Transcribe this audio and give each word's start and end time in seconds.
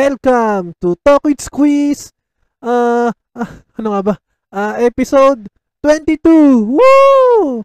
Welcome 0.00 0.72
to 0.80 0.96
Talk 1.04 1.28
with 1.28 1.44
Squeeze. 1.44 2.08
Uh, 2.56 3.12
ah, 3.36 3.50
ano 3.76 3.92
nga 3.92 4.00
ba? 4.00 4.14
Uh, 4.48 4.88
episode 4.88 5.44
22. 5.84 6.24
Woo! 6.72 7.60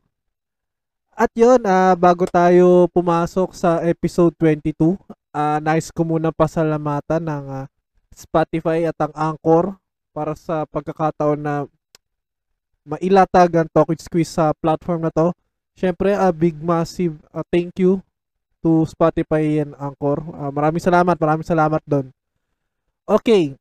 At 1.16 1.32
yon 1.32 1.64
uh, 1.64 1.96
bago 1.96 2.28
tayo 2.28 2.92
pumasok 2.92 3.56
sa 3.56 3.80
episode 3.88 4.36
22, 4.36 5.00
uh, 5.32 5.64
nice 5.64 5.88
ko 5.96 6.04
muna 6.04 6.36
pasalamatan 6.36 7.24
ng 7.24 7.46
uh, 7.48 7.66
Spotify 8.12 8.84
at 8.84 9.00
ang 9.00 9.16
Anchor 9.16 9.80
para 10.12 10.36
sa 10.36 10.68
pagkakataon 10.68 11.40
na 11.40 11.64
mailatag 12.84 13.64
ang 13.64 13.72
Talk 13.72 13.96
with 13.96 14.04
Squeeze 14.04 14.36
sa 14.36 14.52
platform 14.60 15.08
na 15.08 15.12
to. 15.16 15.32
Siyempre, 15.80 16.12
a 16.12 16.28
uh, 16.28 16.36
big 16.36 16.60
massive 16.60 17.16
uh, 17.32 17.48
thank 17.48 17.80
you 17.80 18.04
to 18.60 18.84
Spotify 18.92 19.64
and 19.64 19.72
Anchor. 19.80 20.20
Uh, 20.36 20.52
maraming 20.52 20.84
salamat, 20.84 21.16
maraming 21.16 21.48
salamat 21.48 21.80
doon. 21.88 22.12
Okay. 23.06 23.54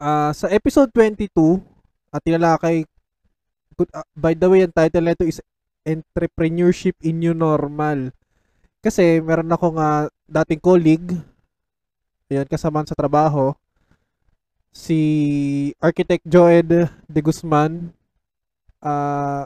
Uh, 0.00 0.32
sa 0.32 0.48
episode 0.48 0.88
22, 0.96 1.60
at 2.08 2.24
tinalakay, 2.24 2.88
uh, 3.76 4.06
by 4.16 4.32
the 4.32 4.48
way, 4.48 4.64
ang 4.64 4.72
title 4.72 5.04
nito 5.04 5.28
is 5.28 5.44
Entrepreneurship 5.84 6.96
in 7.04 7.20
New 7.20 7.36
Normal. 7.36 8.16
Kasi 8.80 9.20
meron 9.20 9.52
akong 9.52 9.76
uh, 9.76 10.08
dating 10.24 10.64
colleague, 10.64 11.20
ayun, 12.32 12.48
kasama 12.48 12.80
sa 12.88 12.96
trabaho, 12.96 13.52
si 14.72 14.98
Architect 15.76 16.24
Joed 16.24 16.88
de 16.88 17.20
Guzman. 17.20 17.92
Uh, 18.80 19.44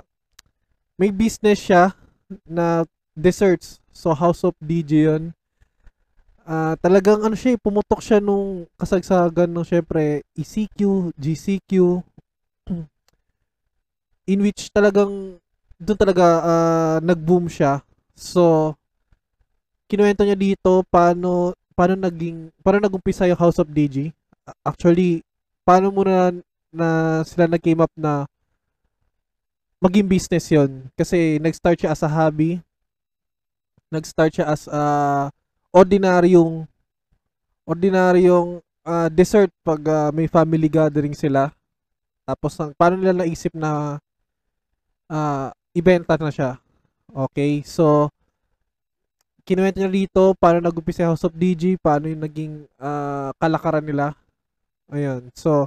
may 1.00 1.10
business 1.10 1.58
siya 1.58 1.98
na 2.46 2.86
desserts 3.18 3.82
So, 3.92 4.16
House 4.16 4.40
of 4.42 4.56
DJ 4.56 5.04
yun. 5.04 5.36
Uh, 6.42 6.74
talagang 6.82 7.22
ano 7.22 7.38
siya, 7.38 7.54
eh, 7.54 7.60
pumutok 7.60 8.02
siya 8.02 8.18
nung 8.18 8.66
kasagsagan 8.74 9.46
ng 9.46 9.66
syempre 9.66 10.26
ECQ, 10.34 11.12
GCQ, 11.14 12.02
in 14.26 14.38
which 14.42 14.70
talagang 14.74 15.38
doon 15.78 15.98
talaga 15.98 16.26
uh, 16.42 16.96
nag-boom 17.02 17.46
siya. 17.46 17.82
So, 18.14 18.74
kinuwento 19.86 20.22
niya 20.22 20.38
dito 20.38 20.86
paano 20.90 21.54
paano 21.74 21.98
naging 21.98 22.54
paano 22.62 22.78
nagumpisa 22.82 23.26
yung 23.26 23.38
House 23.38 23.58
of 23.58 23.70
DJ. 23.70 24.14
Actually, 24.66 25.22
paano 25.66 25.90
muna 25.90 26.34
na 26.74 27.20
sila 27.26 27.46
nag-came 27.50 27.82
up 27.82 27.92
na 27.94 28.26
maging 29.82 30.06
business 30.06 30.50
yon 30.50 30.90
Kasi 30.94 31.38
nag-start 31.42 31.82
siya 31.82 31.94
as 31.94 32.02
a 32.02 32.10
hobby 32.10 32.62
nag-start 33.92 34.32
siya 34.32 34.48
as 34.48 34.64
uh, 34.72 35.28
ordinaryong 35.72 36.68
ordinaryong 37.64 38.60
uh, 38.84 39.08
dessert 39.08 39.48
pag 39.64 39.80
uh, 39.88 40.10
may 40.12 40.28
family 40.28 40.68
gathering 40.68 41.16
sila. 41.16 41.50
Tapos 42.28 42.54
ang 42.60 42.76
paano 42.76 43.00
nila 43.00 43.24
naisip 43.24 43.50
na 43.56 43.98
uh, 45.08 45.48
ibenta 45.72 46.14
na 46.20 46.30
siya. 46.30 46.60
Okay? 47.08 47.64
So 47.64 48.12
kinuwento 49.42 49.82
niya 49.82 49.90
dito 49.90 50.38
paano 50.38 50.62
nag-umpisa 50.62 51.08
House 51.08 51.26
of 51.26 51.34
DJ, 51.34 51.74
paano 51.80 52.06
yung 52.06 52.22
naging 52.22 52.54
uh, 52.78 53.34
kalakaran 53.40 53.82
nila. 53.82 54.14
Ayun. 54.92 55.32
So 55.34 55.66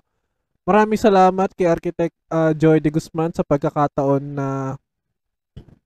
maraming 0.64 1.02
salamat 1.02 1.52
kay 1.58 1.67
Architect 1.67 2.16
uh, 2.30 2.53
Joy 2.53 2.80
De 2.80 2.94
Guzman 2.94 3.33
sa 3.33 3.44
pagkakataon 3.44 4.22
na 4.22 4.48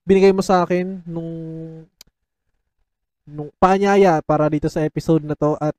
binigay 0.06 0.34
mo 0.34 0.42
sa 0.42 0.66
akin 0.66 1.06
nung 1.06 1.32
nung 3.30 3.54
paanyaya 3.62 4.20
para 4.26 4.50
dito 4.50 4.68
sa 4.68 4.82
episode 4.82 5.22
na 5.24 5.38
to 5.38 5.54
at 5.62 5.78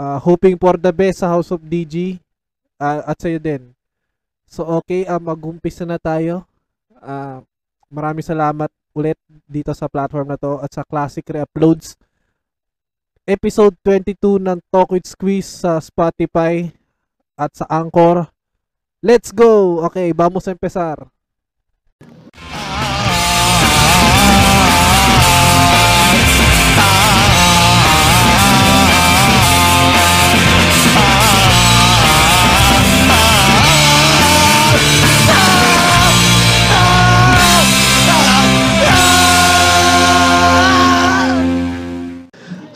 uh, 0.00 0.18
hoping 0.18 0.58
for 0.58 0.74
the 0.74 0.90
best 0.90 1.22
sa 1.22 1.30
House 1.30 1.54
of 1.54 1.62
DG 1.62 2.18
uh, 2.82 3.06
at 3.06 3.16
sa'yo 3.20 3.38
din. 3.38 3.70
So 4.50 4.66
okay, 4.82 5.06
uh, 5.06 5.22
mag-umpisa 5.22 5.86
na 5.86 6.00
tayo. 6.00 6.42
Uh, 6.98 7.40
maraming 7.86 8.26
salamat 8.26 8.68
ulit 8.90 9.16
dito 9.46 9.70
sa 9.70 9.86
platform 9.86 10.34
na 10.34 10.38
to 10.40 10.58
at 10.58 10.74
sa 10.74 10.82
Classic 10.82 11.22
Re-Uploads. 11.22 11.94
Episode 13.22 13.78
22 13.86 14.42
ng 14.42 14.58
Talk 14.74 14.90
with 14.90 15.06
Squeeze 15.06 15.62
sa 15.62 15.78
Spotify 15.78 16.66
at 17.38 17.54
sa 17.54 17.68
Anchor. 17.70 18.26
Let's 19.00 19.30
go! 19.30 19.80
Okay, 19.86 20.10
vamos 20.10 20.50
a 20.50 20.52
empezar. 20.52 21.06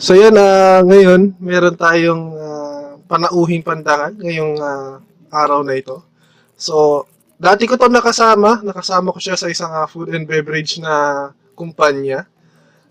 So 0.05 0.13
yan, 0.13 0.37
uh, 0.37 0.85
ngayon, 0.85 1.33
meron 1.41 1.73
tayong 1.73 2.37
uh, 2.37 3.01
panauhing 3.09 3.65
pandangan 3.65 4.13
ngayong 4.13 4.53
uh, 4.61 5.01
araw 5.33 5.65
na 5.65 5.73
ito. 5.81 6.05
So, 6.53 7.09
dati 7.41 7.65
ko 7.65 7.73
to 7.73 7.89
nakasama, 7.89 8.61
nakasama 8.61 9.09
ko 9.09 9.17
siya 9.17 9.33
sa 9.33 9.49
isang 9.49 9.73
uh, 9.73 9.89
food 9.89 10.13
and 10.13 10.29
beverage 10.29 10.77
na 10.77 11.33
kumpanya. 11.57 12.29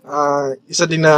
Uh, 0.03 0.59
isa 0.67 0.83
din 0.83 1.07
na 1.07 1.15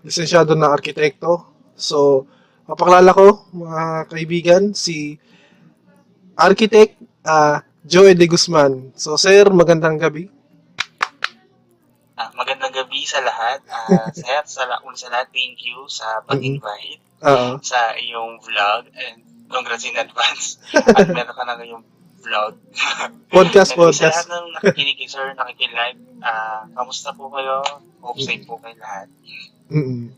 lisensyado 0.00 0.56
na 0.56 0.72
arkitekto. 0.72 1.44
So, 1.76 2.24
papakalala 2.64 3.12
ko, 3.12 3.52
mga 3.52 4.08
kaibigan, 4.08 4.72
si 4.72 5.20
Architect 6.40 6.96
uh, 7.28 7.60
Joey 7.84 8.16
De 8.16 8.24
Guzman. 8.24 8.96
So, 8.96 9.20
sir, 9.20 9.44
magandang 9.52 10.00
gabi. 10.00 10.32
Uh, 12.16 12.32
magandang 12.32 12.71
gabi 13.02 13.10
sa 13.10 13.20
lahat. 13.26 13.58
Uh, 13.66 14.08
sir, 14.18 14.42
sa, 14.46 14.62
una 14.86 14.96
sa 14.96 15.10
lahat, 15.10 15.28
thank 15.34 15.58
you 15.66 15.90
sa 15.90 16.22
pag-invite 16.22 17.02
uh-huh. 17.18 17.58
sa 17.58 17.98
iyong 17.98 18.38
vlog 18.38 18.86
and 18.94 19.26
congrats 19.50 19.84
in 19.84 19.98
advance. 19.98 20.62
At 20.98 21.10
meron 21.10 21.34
ka 21.34 21.42
na 21.42 21.58
ngayong 21.58 21.84
vlog. 22.22 22.54
Podcast, 23.34 23.74
podcast. 23.74 23.98
Sa 23.98 24.06
lahat 24.06 24.28
ng 24.30 24.46
nakikinig, 24.54 25.02
sir, 25.10 25.34
nakikinig, 25.34 25.98
uh, 26.22 26.62
kamusta 26.78 27.10
po 27.10 27.26
kayo? 27.34 27.66
Hope 27.98 28.22
safe 28.22 28.46
po 28.46 28.62
kayo 28.62 28.78
lahat. 28.78 29.10
Mm-hmm. 29.72 30.14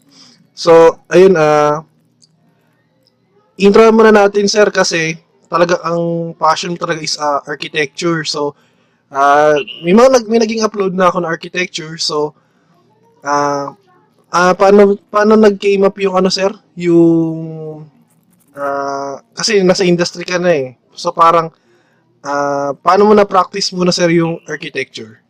So, 0.53 1.01
ayun, 1.09 1.34
uh, 1.41 1.81
intro 3.56 3.89
muna 3.89 4.12
natin, 4.12 4.45
sir, 4.45 4.69
kasi 4.69 5.16
talaga 5.49 5.81
ang 5.87 6.34
passion 6.37 6.77
talaga 6.77 7.01
is 7.01 7.16
uh, 7.16 7.41
architecture. 7.49 8.27
So, 8.28 8.53
Uh, 9.15 9.62
may 9.87 9.95
mga 9.95 10.11
nag, 10.11 10.25
may 10.27 10.43
naging 10.43 10.66
upload 10.66 10.91
na 10.91 11.06
ako 11.06 11.22
ng 11.22 11.31
architecture. 11.31 11.95
So, 12.03 12.34
uh, 13.24 13.72
uh, 14.30 14.52
paano, 14.54 14.94
paano 15.08 15.34
nag-came 15.34 15.82
up 15.88 15.96
yung 15.98 16.14
ano, 16.20 16.28
sir? 16.28 16.52
Yung, 16.76 17.88
uh, 18.54 19.14
kasi 19.32 19.64
nasa 19.64 19.88
industry 19.88 20.22
ka 20.22 20.36
na 20.36 20.52
eh. 20.52 20.68
So, 20.92 21.10
parang, 21.10 21.50
uh, 22.22 22.70
paano 22.78 23.08
mo 23.08 23.12
na-practice 23.16 23.72
muna, 23.72 23.90
sir, 23.90 24.12
yung 24.12 24.38
architecture? 24.46 25.24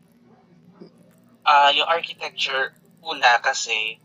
Uh, 1.44 1.71
yung 1.77 1.88
architecture, 1.88 2.75
una 3.05 3.38
kasi, 3.41 4.00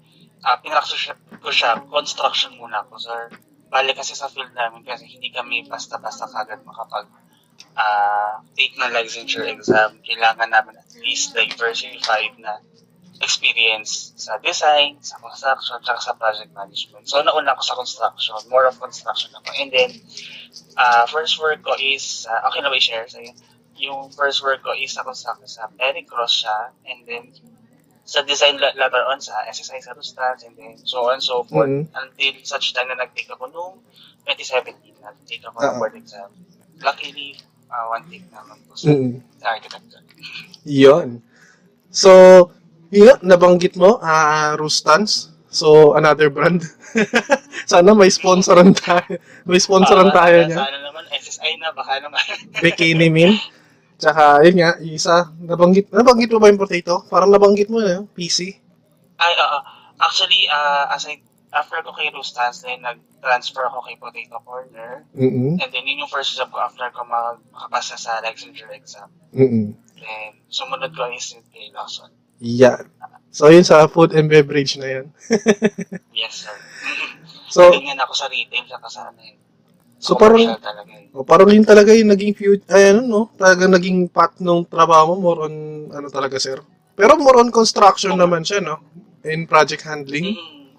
uh, 0.45 0.57
pinakso 0.61 0.95
ko 1.41 1.49
siya, 1.49 1.81
construction 1.89 2.53
muna 2.55 2.85
ko, 2.87 2.95
sir. 3.01 3.33
Bali 3.69 3.93
kasi 3.93 4.13
sa 4.13 4.29
field 4.29 4.53
namin, 4.53 4.85
kasi 4.85 5.05
hindi 5.09 5.33
kami 5.33 5.65
basta-basta 5.65 6.29
kagad 6.29 6.61
makapag 6.65 7.09
uh, 7.75 8.39
take 8.55 8.75
na 8.79 8.91
licensure 8.91 9.47
exam, 9.47 9.99
kailangan 10.03 10.49
namin 10.51 10.79
at 10.79 10.89
least 11.03 11.35
diversified 11.35 12.35
na 12.39 12.59
experience 13.19 14.15
sa 14.15 14.39
design, 14.39 14.95
sa 15.03 15.19
construction, 15.19 15.75
tsaka 15.83 15.99
sa 15.99 16.13
project 16.15 16.51
management. 16.55 17.03
So, 17.07 17.19
nauna 17.19 17.51
ako 17.55 17.63
sa 17.63 17.75
construction, 17.75 18.35
more 18.47 18.65
of 18.65 18.79
construction 18.79 19.35
ako. 19.35 19.49
And 19.59 19.69
then, 19.71 19.91
uh, 20.79 21.03
first 21.07 21.35
work 21.39 21.59
ko 21.63 21.75
is, 21.75 22.23
uh, 22.31 22.47
okay 22.47 22.63
na 22.63 22.71
ba 22.71 22.79
i-share 22.79 23.07
sa'yo? 23.11 23.35
Yung 23.79 24.11
first 24.15 24.39
work 24.43 24.63
ko 24.63 24.71
is 24.75 24.95
sa 24.95 25.03
construction 25.03 25.47
sa 25.47 25.67
Pericross 25.75 26.43
siya, 26.43 26.71
and 26.87 26.99
then, 27.03 27.23
sa 28.09 28.25
design 28.25 28.57
later 28.57 29.03
on 29.05 29.21
sa 29.21 29.45
SSI 29.45 29.85
sa 29.85 29.93
Rustans, 29.93 30.41
and 30.41 30.57
then 30.57 30.73
so 30.81 31.13
on 31.13 31.21
so 31.21 31.45
forth, 31.45 31.69
mm-hmm. 31.69 31.93
until 31.93 32.33
such 32.41 32.73
time 32.73 32.89
na 32.89 32.97
nag-take 32.97 33.29
ako 33.29 33.45
noong 33.53 33.77
2017, 34.25 34.97
nag-take 34.97 35.45
ako 35.45 35.61
uh-huh. 35.61 35.69
ng 35.69 35.77
board 35.77 35.93
exam. 35.93 36.33
Luckily, 36.81 37.37
uh, 37.69 37.85
one 37.93 38.01
thing 38.09 38.25
naman 38.33 38.57
po 38.65 38.73
sa 38.73 38.89
mm-hmm. 38.89 39.21
architecture. 39.45 40.01
Yun. 40.65 41.21
So, 41.93 42.49
yun, 42.89 43.17
nabanggit 43.21 43.77
mo, 43.77 43.97
uh, 44.01 44.57
Rustans. 44.57 45.33
So, 45.49 45.97
another 45.97 46.29
brand. 46.29 46.61
sana 47.71 47.97
may 47.97 48.13
sponsoran 48.13 48.77
tayo. 48.77 49.17
May 49.49 49.57
sponsoran 49.57 50.09
uh, 50.09 50.15
tayo 50.15 50.45
niya. 50.45 50.61
Sana 50.61 50.79
naman, 50.85 51.03
SSI 51.09 51.53
na, 51.57 51.73
baka 51.73 51.97
naman. 52.01 52.21
Bikini 52.63 53.09
Min. 53.09 53.33
Tsaka, 53.97 54.45
yun 54.45 54.61
nga, 54.61 54.77
isa, 54.79 55.33
nabanggit, 55.41 55.89
nabanggit 55.89 56.29
mo 56.31 56.37
ba 56.39 56.53
yung 56.53 56.61
potato? 56.61 57.03
Parang 57.09 57.33
nabanggit 57.33 57.67
mo 57.67 57.81
na, 57.81 58.05
PC. 58.13 58.53
Ay, 59.19 59.33
oo. 59.35 59.49
Uh, 59.57 59.61
actually, 59.99 60.45
uh, 60.47 60.87
aside 60.93 61.25
after 61.53 61.81
ko 61.81 61.91
kay 61.93 62.13
Rustans, 62.13 62.61
then 62.61 62.85
nag-transfer 62.85 63.65
ako 63.65 63.81
kay 63.89 63.97
Potato 63.97 64.37
Corner. 64.45 65.05
Mm-mm. 65.17 65.57
And 65.57 65.69
then 65.73 65.85
yun 65.85 66.05
yung 66.05 66.11
first 66.11 66.37
job 66.37 66.53
ko 66.53 66.61
after 66.61 66.85
ko 66.93 67.05
makapasa 67.05 67.97
sa 67.97 68.21
licensure 68.21 68.69
exam. 68.73 69.09
Mm-mm. 69.33 69.73
Then 69.97 70.29
sumunod 70.49 70.93
ko 70.93 71.09
is 71.09 71.33
kay 71.49 71.73
Lawson. 71.73 72.13
Yan. 72.39 72.87
So, 73.29 73.51
yun 73.53 73.61
sa 73.61 73.85
food 73.85 74.15
and 74.17 74.25
beverage 74.31 74.79
na 74.79 74.87
yan. 74.99 75.05
Yes, 76.19 76.47
sir. 76.47 76.55
So, 77.49 77.69
Ganyan 77.69 77.99
ako 78.01 78.13
sa 78.17 78.27
retail, 78.29 78.65
saka 78.65 78.87
sa 78.89 79.01
ano 79.13 79.19
yun. 79.21 79.37
So, 79.99 80.15
parang- 80.15 80.57
talaga 80.57 80.89
yun. 80.89 81.11
O, 81.11 81.25
parang 81.25 81.49
yun 81.49 81.65
talaga 81.65 81.91
yung 81.93 82.13
naging 82.13 82.37
future, 82.37 82.65
ay 82.69 82.93
ano 82.93 83.01
no, 83.03 83.21
talaga 83.33 83.65
naging 83.65 84.07
path 84.13 84.37
nung 84.39 84.61
trabaho 84.63 85.17
mo, 85.17 85.33
more 85.33 85.39
on, 85.49 85.55
ano 85.89 86.07
talaga 86.07 86.37
sir. 86.37 86.61
Pero 86.93 87.17
more 87.17 87.41
on 87.41 87.49
construction 87.49 88.13
naman 88.13 88.45
siya, 88.45 88.61
no? 88.61 88.77
In 89.25 89.49
project 89.49 89.83
handling. 89.83 90.37
Mm. 90.37 90.77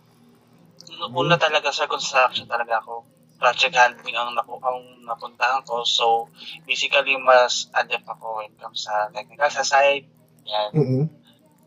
Nung 1.01 1.13
Una 1.27 1.35
talaga 1.41 1.73
sa 1.75 1.91
construction 1.91 2.47
talaga 2.47 2.79
ako. 2.79 3.03
Project 3.41 3.75
handling 3.75 4.15
ang, 4.15 4.37
naku, 4.37 4.55
ang 4.61 4.79
napuntahan 5.03 5.65
ko. 5.65 5.83
So, 5.83 6.29
basically, 6.69 7.17
mas 7.19 7.67
adept 7.73 8.05
ako 8.07 8.39
when 8.39 8.53
it 8.53 8.57
comes 8.61 8.85
sa 8.87 9.09
technical 9.11 9.49
sa 9.51 9.65
side. 9.65 10.05
Yan. 10.47 10.71
Mm-mm. 10.77 11.05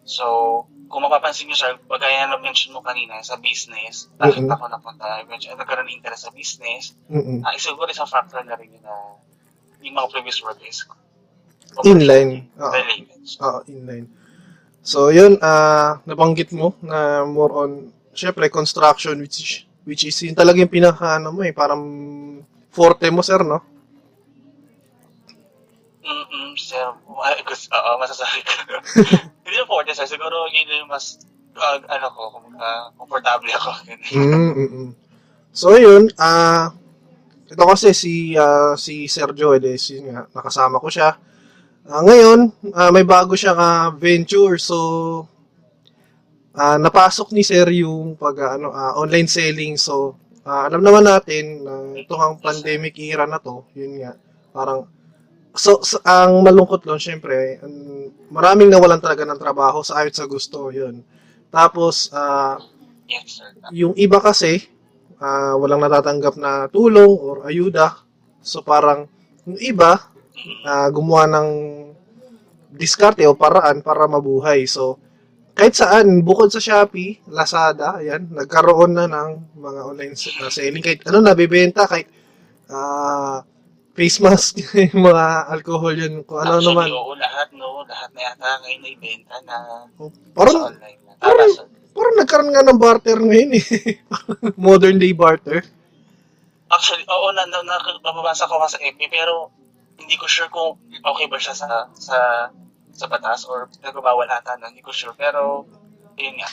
So, 0.03 0.25
kung 0.91 1.03
mapapansin 1.07 1.47
nyo, 1.49 1.57
sir, 1.57 1.73
pagkaya 1.89 2.27
na 2.27 2.37
mention 2.37 2.75
mo 2.75 2.83
kanina 2.83 3.17
sa 3.23 3.39
business, 3.39 4.11
bakit 4.19 4.43
Mhm. 4.43 4.51
ako 4.51 4.63
napunta, 4.69 5.23
eventually, 5.23 5.57
nagkaroon 5.57 5.89
ng 5.89 5.97
interest 5.97 6.27
sa 6.27 6.31
business, 6.35 6.93
Mm-mm. 7.09 7.41
ah, 7.41 7.55
siguro 7.57 7.89
isang 7.89 8.07
factor 8.07 8.43
na 8.45 8.53
rin 8.59 8.77
yun 8.77 8.83
na 8.83 8.93
yung 9.81 9.95
mga 9.97 10.11
previous 10.13 10.39
work 10.43 10.59
is 10.63 10.85
Inline. 11.83 12.45
So, 13.25 13.39
Oo, 13.41 13.59
inline. 13.65 14.07
So, 14.85 14.97
yun, 15.09 15.41
ah, 15.41 15.97
nabanggit 16.05 16.53
mo 16.53 16.77
na 16.85 17.25
more 17.25 17.65
on, 17.65 17.71
syempre, 18.13 18.45
construction, 18.53 19.17
which 19.17 19.41
is, 19.41 19.51
which 19.87 20.03
is 20.05 20.15
yun 20.21 20.37
talaga 20.37 20.61
yung 20.61 20.69
pinaka, 20.69 21.17
ano 21.17 21.33
mo 21.33 21.41
eh, 21.41 21.55
parang 21.55 21.81
forte 22.69 23.09
mo, 23.09 23.25
sir, 23.25 23.41
no? 23.41 23.72
Mm-mm, 26.03 26.59
sir, 26.59 26.83
gusto, 27.47 27.71
oo, 27.71 27.91
masasabi 27.95 28.43
ko. 28.43 28.53
Hindi 29.47 29.55
na 29.55 29.63
po, 29.63 29.79
sir, 29.87 30.03
siguro 30.03 30.51
yun 30.51 30.83
yung 30.83 30.91
mas, 30.91 31.23
ah, 31.55 31.79
ano 31.79 32.07
ko, 32.11 32.23
uh, 32.59 32.91
komportable 32.99 33.47
ako. 33.55 33.71
Mm-mm. 34.11 34.91
So, 35.55 35.79
yun, 35.79 36.11
ah, 36.19 36.75
ito 37.47 37.63
kasi 37.63 37.95
si, 37.95 38.35
ah, 38.35 38.75
si 38.75 39.07
Sergio 39.07 39.55
Edes, 39.55 39.95
yun 39.95 40.11
nga, 40.11 40.27
nakasama 40.35 40.83
ko 40.83 40.91
siya. 40.91 41.15
Ah, 41.87 42.01
ngayon, 42.03 42.51
ah, 42.75 42.91
may 42.91 43.07
bago 43.07 43.35
siyang 43.39 43.59
ah, 43.59 43.87
venture, 43.95 44.59
so, 44.59 44.77
ah, 46.55 46.75
napasok 46.75 47.31
ni 47.31 47.47
Sir 47.47 47.67
yung 47.71 48.19
pag, 48.19 48.35
ah, 48.43 48.51
ano, 48.59 48.75
ah, 48.75 48.95
online 48.99 49.27
selling, 49.31 49.79
so, 49.79 50.19
ah, 50.43 50.67
alam 50.67 50.83
naman 50.83 51.07
natin, 51.07 51.63
na 51.63 51.73
ito 51.95 52.15
ang 52.19 52.43
pandemic 52.43 52.99
era 52.99 53.23
na 53.23 53.39
to, 53.39 53.63
yun 53.75 54.03
nga, 54.03 54.15
parang, 54.51 54.87
so, 55.53 55.81
sa- 55.85 56.01
ang 56.05 56.41
malungkot 56.41 56.85
lang, 56.85 56.99
syempre, 57.01 57.61
ang- 57.61 58.11
maraming 58.33 58.69
nawalan 58.69 59.01
talaga 59.01 59.23
ng 59.25 59.39
trabaho 59.39 59.81
sa 59.85 60.01
ayot 60.01 60.13
sa 60.15 60.25
gusto, 60.25 60.69
yun. 60.73 61.01
Tapos, 61.53 62.09
ah, 62.13 62.57
Yes, 63.05 63.37
sir. 63.39 63.49
yung 63.75 63.93
iba 63.99 64.17
kasi, 64.17 64.63
ah, 65.21 65.53
walang 65.59 65.83
natatanggap 65.83 66.35
na 66.39 66.67
tulong 66.71 67.13
or 67.19 67.45
ayuda. 67.45 68.01
So 68.43 68.59
parang 68.65 69.07
yung 69.47 69.59
iba, 69.61 69.99
ah, 70.65 70.87
gumawa 70.91 71.27
ng 71.29 71.49
diskarte 72.73 73.23
o 73.29 73.37
paraan 73.37 73.85
para 73.85 74.09
mabuhay. 74.09 74.65
So 74.65 74.97
kahit 75.53 75.77
saan, 75.77 76.25
bukod 76.25 76.49
sa 76.49 76.57
Shopee, 76.57 77.21
Lazada, 77.29 78.01
ayan, 78.01 78.25
nagkaroon 78.33 78.97
na 78.97 79.05
ng 79.05 79.53
mga 79.61 79.79
online 79.85 80.15
selling. 80.49 80.81
Kahit 80.81 81.05
ano, 81.05 81.21
nabibenta, 81.21 81.85
kahit 81.85 82.09
ah, 82.73 83.45
face 83.93 84.17
mask, 84.19 84.57
yung 84.93 85.05
mga 85.05 85.25
alcohol 85.53 85.93
yun, 85.93 86.25
kung 86.25 86.41
ano 86.41 86.57
Actually, 86.57 86.73
naman. 86.73 86.87
oo, 86.97 87.13
lahat, 87.13 87.47
no, 87.53 87.85
lahat 87.85 88.09
na 88.13 88.21
yata 88.25 88.47
ngayon 88.65 88.79
na 88.81 88.89
ibenta 88.89 89.35
na 89.45 89.55
Parang, 90.33 90.55
sa 90.57 90.65
online 90.73 90.99
na. 91.05 91.13
Tama, 91.21 91.43
sir. 91.47 91.65
parang 91.93 92.15
nagkaroon 92.17 92.51
nga 92.51 92.65
ng 92.65 92.79
barter 92.81 93.17
ngayon 93.21 93.51
eh. 93.53 93.65
Modern 94.57 94.97
day 94.97 95.13
barter. 95.13 95.61
Actually, 96.73 97.05
oo, 97.05 97.27
na, 97.37 97.45
na, 97.45 97.61
na, 97.61 97.77
nababasa 98.01 98.49
ko 98.49 98.57
nga 98.57 98.69
sa 98.69 98.81
FB, 98.81 99.01
pero 99.13 99.53
hindi 100.01 100.17
ko 100.17 100.25
sure 100.25 100.49
kung 100.49 100.73
okay 101.05 101.29
ba 101.29 101.37
siya 101.37 101.53
sa 101.53 101.85
sa 101.93 102.49
sa 102.89 103.05
batas 103.05 103.45
or 103.45 103.69
nagbabawal 103.85 104.25
ata 104.25 104.57
na, 104.57 104.73
hindi 104.73 104.81
ko 104.81 104.89
sure. 104.89 105.13
Pero, 105.13 105.69
yun 106.17 106.33
nga. 106.41 106.49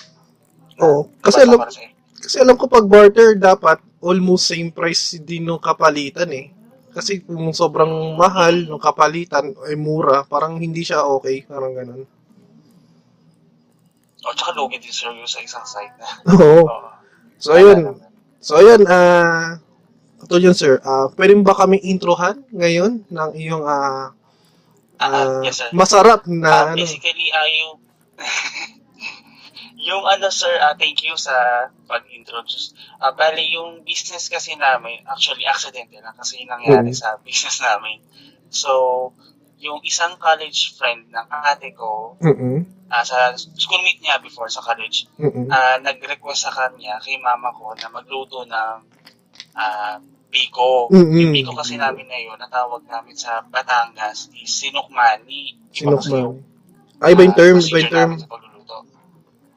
Oo, 0.84 1.08
kasi 1.24 1.40
alam- 1.40 1.64
sa. 1.72 1.80
Kasi 2.20 2.36
alam 2.36 2.60
ko 2.60 2.68
pag 2.68 2.84
barter 2.84 3.32
dapat 3.32 3.80
almost 4.04 4.44
same 4.44 4.68
price 4.68 5.16
din 5.16 5.48
ng 5.48 5.56
kapalitan 5.56 6.28
eh. 6.36 6.52
Kasi 6.90 7.22
kung 7.22 7.54
sobrang 7.54 8.18
mahal 8.18 8.66
ng 8.66 8.82
kapalitan 8.82 9.54
ay 9.66 9.78
mura, 9.78 10.26
parang 10.26 10.58
hindi 10.58 10.82
siya 10.82 11.06
okay, 11.06 11.46
parang 11.46 11.72
ganun. 11.74 12.02
Oh, 14.20 14.34
tsaka 14.36 14.52
lugi 14.52 14.76
din 14.76 14.92
sir 14.92 15.08
yung 15.08 15.24
sa 15.24 15.40
isang 15.40 15.64
site 15.64 15.96
na. 15.96 16.08
Oo. 16.36 16.66
Oo. 16.66 16.88
So 17.40 17.56
ayun, 17.56 17.96
so 18.42 18.60
ayun 18.60 18.84
ah 18.84 19.56
ito 20.20 20.36
yun 20.36 20.52
sir, 20.52 20.76
ah 20.84 21.08
pwede 21.16 21.32
ba 21.40 21.56
kaming 21.56 21.80
introhan 21.80 22.44
ngayon 22.52 23.00
ng 23.08 23.30
iyong 23.32 23.64
Ah, 23.64 24.12
ah, 25.00 25.08
ah, 25.08 25.40
yes, 25.40 25.56
sir. 25.64 25.72
masarap 25.72 26.28
na 26.28 26.76
ano, 26.76 26.84
basically, 26.84 27.32
ah, 27.32 27.48
yung, 27.48 27.80
yung 29.90 30.06
ano 30.06 30.30
sir, 30.30 30.54
ah, 30.62 30.78
thank 30.78 31.02
you 31.02 31.18
sa 31.18 31.66
pag-introduce. 31.90 32.78
Ah, 33.02 33.10
bali, 33.10 33.58
yung 33.58 33.82
business 33.82 34.30
kasi 34.30 34.54
namin, 34.54 35.02
actually, 35.10 35.42
accidental 35.42 35.98
lang 35.98 36.14
kasi 36.14 36.46
yung 36.46 36.54
nangyari 36.54 36.94
Mm. 36.94 37.00
sa 37.02 37.18
business 37.26 37.58
namin. 37.58 37.98
So, 38.54 38.70
yung 39.58 39.82
isang 39.82 40.16
college 40.16 40.78
friend 40.78 41.10
ng 41.10 41.26
ate 41.28 41.74
ko, 41.74 42.14
Mm-mm, 42.22 42.64
ah, 42.88 43.02
sa 43.02 43.34
schoolmate 43.34 43.98
niya 43.98 44.22
before 44.22 44.46
sa 44.46 44.62
college, 44.62 45.10
mm-mm, 45.18 45.50
ah, 45.50 45.76
nag-request 45.82 46.48
sa 46.48 46.54
kanya, 46.54 47.02
kay 47.02 47.18
mama 47.18 47.50
ko, 47.50 47.74
na 47.74 47.90
magluto 47.90 48.46
ng 48.46 48.76
ah, 49.58 49.98
biko. 50.30 50.86
Mm-mm. 50.94 51.18
Yung 51.18 51.34
biko 51.34 51.52
kasi 51.58 51.74
namin 51.74 52.06
ngayon, 52.06 52.38
natawag 52.38 52.86
namin 52.86 53.18
sa 53.18 53.42
Batangas, 53.42 54.30
is 54.38 54.54
sinukmani. 54.54 55.58
Iba 55.74 55.98
kasi 55.98 56.14
yung. 56.14 56.46
Ay, 57.02 57.16
iba 57.16 57.26
yung 57.26 57.34
ah, 57.34 57.40
term, 57.40 57.56
procedure 57.58 57.90
yung 57.90 57.90
term. 57.90 58.12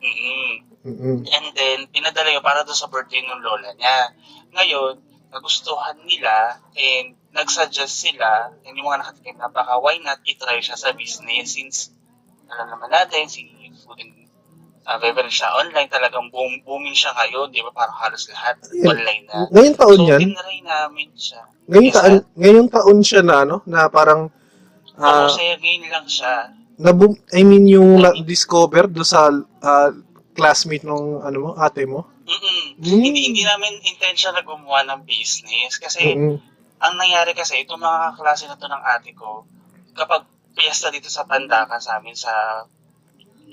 Mm-mm. 0.04 0.52
Mm-mm. 0.84 1.18
And 1.24 1.46
then, 1.56 1.80
pinadala 1.90 2.36
yun 2.36 2.44
para 2.44 2.68
doon 2.68 2.76
sa 2.76 2.92
birthday 2.92 3.24
ng 3.24 3.40
lola 3.40 3.72
niya. 3.80 4.12
Ngayon, 4.52 5.00
nagustuhan 5.34 5.98
nila 6.06 6.62
and 6.78 7.18
nagsuggest 7.34 8.06
sila 8.06 8.54
and 8.62 8.78
yung 8.78 8.86
mga 8.86 9.02
nakatikim 9.02 9.36
na 9.42 9.50
baka 9.50 9.82
why 9.82 9.98
not 10.06 10.22
itry 10.22 10.62
siya 10.62 10.78
sa 10.78 10.94
business 10.94 11.58
since 11.58 11.90
alam 12.54 12.70
naman 12.70 12.94
natin 12.94 13.26
si 13.26 13.50
food 13.82 13.98
and 13.98 14.30
uh, 14.86 15.02
beverage 15.02 15.34
siya 15.34 15.50
online 15.58 15.90
talagang 15.90 16.30
boom, 16.30 16.62
booming 16.62 16.94
siya 16.94 17.10
ngayon 17.18 17.50
di 17.50 17.66
ba 17.66 17.74
parang 17.74 17.98
halos 17.98 18.30
lahat 18.30 18.62
Ayun. 18.70 18.94
online 18.94 19.24
na 19.26 19.50
Ngayong 19.50 19.78
taon 19.82 19.98
so 19.98 20.06
yan, 20.06 20.20
tinry 20.22 20.60
namin 20.62 21.10
siya 21.18 21.42
ngayong 21.66 21.90
taon, 21.90 22.16
ngayong 22.38 22.70
taon 22.70 23.00
siya 23.02 23.22
na 23.26 23.36
ano, 23.42 23.56
na 23.66 23.90
parang 23.90 24.30
uh, 25.02 25.26
kasi 25.26 25.58
ngayon 25.58 25.90
lang 25.90 26.06
siya 26.06 26.54
na 26.78 26.92
I 27.34 27.42
mean 27.46 27.70
yung 27.70 28.02
na- 28.02 28.18
discover 28.26 28.90
do 28.90 29.06
sa 29.06 29.30
ah, 29.62 29.92
classmate 30.34 30.86
nung 30.86 31.22
ano 31.22 31.38
mo, 31.40 31.50
ate 31.58 31.86
mo. 31.86 32.10
Mm-mm. 32.24 32.80
Mm. 32.80 33.04
hindi 33.04 33.20
hindi 33.30 33.44
namin 33.44 33.84
intention 33.84 34.32
na 34.34 34.42
gumawa 34.42 34.82
ng 34.88 35.04
business 35.04 35.76
kasi 35.78 36.16
Mm-mm. 36.16 36.40
ang 36.84 36.94
nangyari 36.96 37.36
kasi, 37.36 37.64
itong 37.64 37.80
mga 37.80 38.16
klase 38.18 38.48
na 38.48 38.60
to 38.60 38.68
ng 38.68 38.84
ate 38.84 39.16
ko, 39.16 39.46
kapag 39.96 40.26
piyesta 40.56 40.92
dito 40.92 41.08
sa 41.08 41.24
Pandakan 41.24 41.80
sa 41.80 42.00
amin 42.00 42.16
sa 42.18 42.66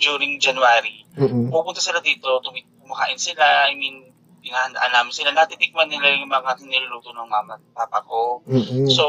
during 0.01 0.41
January, 0.41 1.05
Mm-mm. 1.15 1.53
pupunta 1.53 1.79
sila 1.79 2.01
dito, 2.01 2.41
tumi- 2.41 2.67
kumakain 2.81 3.21
sila, 3.21 3.69
I 3.69 3.77
mean, 3.77 4.09
inahandaan 4.41 4.93
namin 4.97 5.13
sila, 5.13 5.31
natitikman 5.37 5.93
nila 5.93 6.17
yung 6.17 6.33
mga 6.33 6.57
niluluto 6.65 7.13
ng 7.13 7.29
mama 7.29 7.61
at 7.61 7.63
papa 7.77 8.01
ko. 8.09 8.41
Mm-mm. 8.49 8.89
So, 8.89 9.05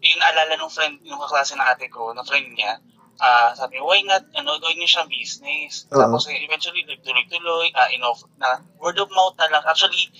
yung 0.00 0.20
naalala 0.20 0.56
ng 0.56 0.72
friend, 0.72 0.96
yung 1.04 1.20
kaklase 1.20 1.52
ng 1.54 1.68
ate 1.68 1.92
ko, 1.92 2.16
na 2.16 2.24
friend 2.24 2.56
niya, 2.56 2.80
ah 3.22 3.54
sabi, 3.54 3.78
why 3.78 4.02
not, 4.02 4.26
ano, 4.34 4.58
gawin 4.58 4.82
niyo 4.82 4.90
siyang 4.90 5.10
business. 5.10 5.86
Oo. 5.94 6.00
Tapos, 6.02 6.26
eh, 6.30 6.38
eventually, 6.42 6.82
nagtuloy-tuloy, 6.86 7.70
ah 7.74 7.88
in-offer 7.94 8.30
na, 8.38 8.62
word 8.82 8.98
of 8.98 9.10
mouth 9.14 9.38
na 9.38 9.50
lang. 9.50 9.64
Actually, 9.66 10.10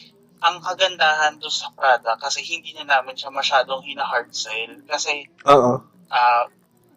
ang 0.45 0.61
kagandahan 0.61 1.41
doon 1.41 1.51
sa 1.51 1.73
product, 1.73 2.21
kasi 2.21 2.45
hindi 2.45 2.77
na 2.77 2.85
namin 2.85 3.17
siya 3.17 3.33
masyadong 3.33 3.81
hina-hard 3.83 4.31
sell. 4.31 4.73
Kasi, 4.87 5.27
ah 5.49 5.81
ah, 6.13 6.45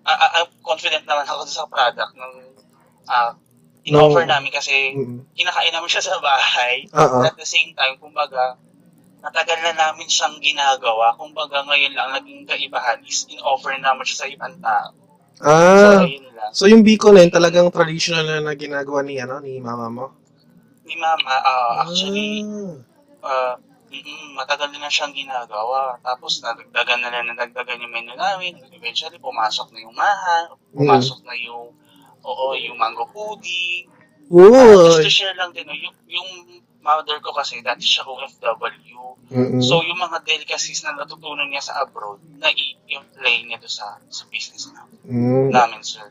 ah, 0.06 0.44
ah, 0.44 0.48
confident 0.62 1.08
naman 1.08 1.26
ako 1.26 1.48
sa 1.48 1.66
product 1.66 2.14
ng 2.14 2.34
ah 3.08 3.34
in-offer 3.88 4.28
No. 4.28 4.36
namin 4.36 4.52
kasi 4.52 4.92
Mm-mm. 4.92 5.32
kinakain 5.32 5.72
namin 5.72 5.88
siya 5.88 6.04
sa 6.04 6.20
bahay. 6.20 6.92
Oo. 6.92 7.24
At 7.24 7.40
the 7.40 7.48
same 7.48 7.72
time, 7.72 7.96
kumbaga, 8.04 8.60
matagal 9.24 9.64
na 9.64 9.74
namin 9.74 10.12
siyang 10.12 10.44
ginagawa. 10.44 11.16
Kumbaga, 11.16 11.64
ngayon 11.64 11.96
lang 11.96 12.12
naging 12.12 12.44
kaibahan 12.44 13.00
is 13.08 13.24
in-offer 13.32 13.72
naman 13.80 14.04
siya 14.04 14.28
sa 14.28 14.28
ibang 14.28 14.60
tao. 14.60 14.92
Ah. 15.42 16.02
So, 16.02 16.10
yun 16.10 16.26
lang. 16.34 16.52
So 16.54 16.64
yung 16.66 16.84
Bicol 16.86 17.14
na 17.14 17.22
yun, 17.26 17.34
talagang 17.34 17.70
traditional 17.70 18.26
na, 18.26 18.42
na 18.42 18.54
ginagawa 18.58 19.06
ni 19.06 19.22
ano 19.22 19.38
ni 19.44 19.60
mama 19.62 19.88
mo. 19.90 20.06
Ni 20.88 20.96
Mama, 20.96 21.36
ah, 21.44 21.84
actually, 21.84 22.48
Ah. 23.20 23.60
uh, 23.60 23.92
mm, 23.92 24.40
matagal 24.40 24.72
din 24.72 24.80
na 24.80 24.88
siyang 24.88 25.12
ginagawa. 25.12 26.00
Tapos, 26.00 26.40
nadagdagan 26.40 27.04
na 27.04 27.12
lang, 27.12 27.28
nadagdagan 27.28 27.84
yung 27.84 27.92
menu 27.92 28.16
namin. 28.16 28.56
Eventually, 28.72 29.20
pumasok 29.20 29.76
na 29.76 29.84
yung 29.84 29.92
maha, 29.92 30.56
pumasok 30.72 31.28
na 31.28 31.36
yung, 31.36 31.76
oo, 32.24 32.46
yung 32.56 32.80
mango 32.80 33.04
pudding. 33.12 33.92
Uh, 34.32 34.88
just 34.96 35.04
to 35.04 35.12
share 35.12 35.36
lang 35.36 35.52
din, 35.52 35.68
yung, 35.68 35.96
yung 36.08 36.30
mother 36.80 37.20
ko 37.20 37.36
kasi, 37.36 37.60
dati 37.60 37.84
siya 37.84 38.08
OFW. 38.08 39.20
Mm-mm. 39.28 39.60
So, 39.60 39.84
yung 39.84 40.00
mga 40.00 40.24
delicacies 40.24 40.88
na 40.88 40.96
natutunan 40.96 41.52
niya 41.52 41.68
sa 41.68 41.84
abroad, 41.84 42.24
na 42.40 42.48
i-play 42.48 43.44
niya 43.44 43.60
doon 43.60 43.76
sa, 43.76 44.00
sa 44.08 44.24
business 44.32 44.72
na, 44.72 44.87
Mm. 45.08 45.50
namin, 45.56 45.82
sir. 45.84 46.04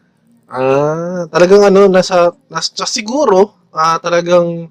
Ah, 0.49 1.27
talagang 1.29 1.67
ano, 1.69 1.91
nasa, 1.91 2.33
nasa 2.49 2.87
siguro, 2.89 3.69
ah, 3.75 3.99
talagang 4.01 4.71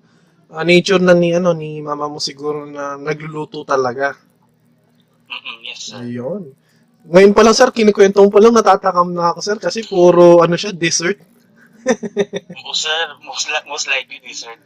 ah, 0.50 0.64
nature 0.66 1.04
na 1.04 1.14
ni, 1.14 1.36
ano, 1.36 1.54
ni 1.54 1.84
mama 1.84 2.10
mo 2.10 2.18
siguro 2.18 2.66
na 2.66 2.96
nagluluto 2.98 3.62
talaga. 3.68 4.16
Mm-mm, 5.30 5.58
yes, 5.68 5.80
sir. 5.92 6.00
Ayun. 6.02 6.54
Ngayon 7.06 7.34
pa 7.38 7.46
lang, 7.46 7.54
sir, 7.54 7.70
kinikwento 7.70 8.24
mo 8.26 8.34
pa 8.34 8.42
lang, 8.42 8.56
natatakam 8.56 9.14
na 9.14 9.30
ako, 9.30 9.40
sir, 9.46 9.58
kasi 9.62 9.86
puro, 9.86 10.42
ano 10.42 10.58
siya, 10.58 10.74
dessert. 10.74 11.22
Most, 12.66 12.82
sir, 12.90 13.06
most, 13.22 13.46
li- 13.46 13.66
most 13.70 13.86
likely 13.86 14.18
dessert. 14.26 14.58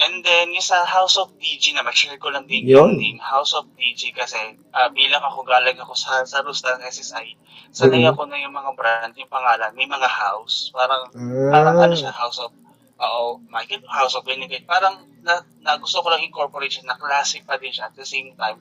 And 0.00 0.24
then, 0.24 0.56
yung 0.56 0.64
sa 0.64 0.80
House 0.88 1.20
of 1.20 1.28
DG 1.36 1.76
na, 1.76 1.84
mag-share 1.84 2.16
ko 2.16 2.32
lang 2.32 2.48
din 2.48 2.64
Yun. 2.64 2.96
yung 2.96 2.96
name. 2.96 3.20
House 3.20 3.52
of 3.52 3.68
DG 3.76 4.16
kasi 4.16 4.56
ah, 4.72 4.88
bilang 4.88 5.20
ako 5.20 5.44
galing 5.44 5.76
ako 5.76 5.92
sa, 5.92 6.24
sa 6.24 6.40
Rustan 6.40 6.80
SSI, 6.80 7.36
sanay 7.68 8.08
Mhm. 8.08 8.16
ako 8.16 8.24
na 8.24 8.40
yung 8.40 8.54
mga 8.56 8.72
brand, 8.72 9.12
yung 9.12 9.28
pangalan, 9.28 9.76
may 9.76 9.84
mga 9.84 10.08
house. 10.08 10.72
Parang, 10.72 11.04
Ah. 11.12 11.52
parang 11.52 11.76
ano 11.76 11.92
siya, 11.92 12.16
House 12.16 12.40
of, 12.40 12.48
oo, 12.96 13.44
Michael, 13.52 13.84
House 13.86 14.16
of 14.16 14.24
Vinegar. 14.24 14.64
Parang, 14.64 15.04
na, 15.20 15.44
na 15.60 15.76
gusto 15.76 16.00
ko 16.00 16.08
lang 16.08 16.24
incorporate 16.24 16.72
siya, 16.72 16.88
na 16.88 16.96
classic 16.96 17.44
pa 17.44 17.60
din 17.60 17.68
siya. 17.68 17.92
At 17.92 17.94
the 17.94 18.08
same 18.08 18.32
time, 18.34 18.56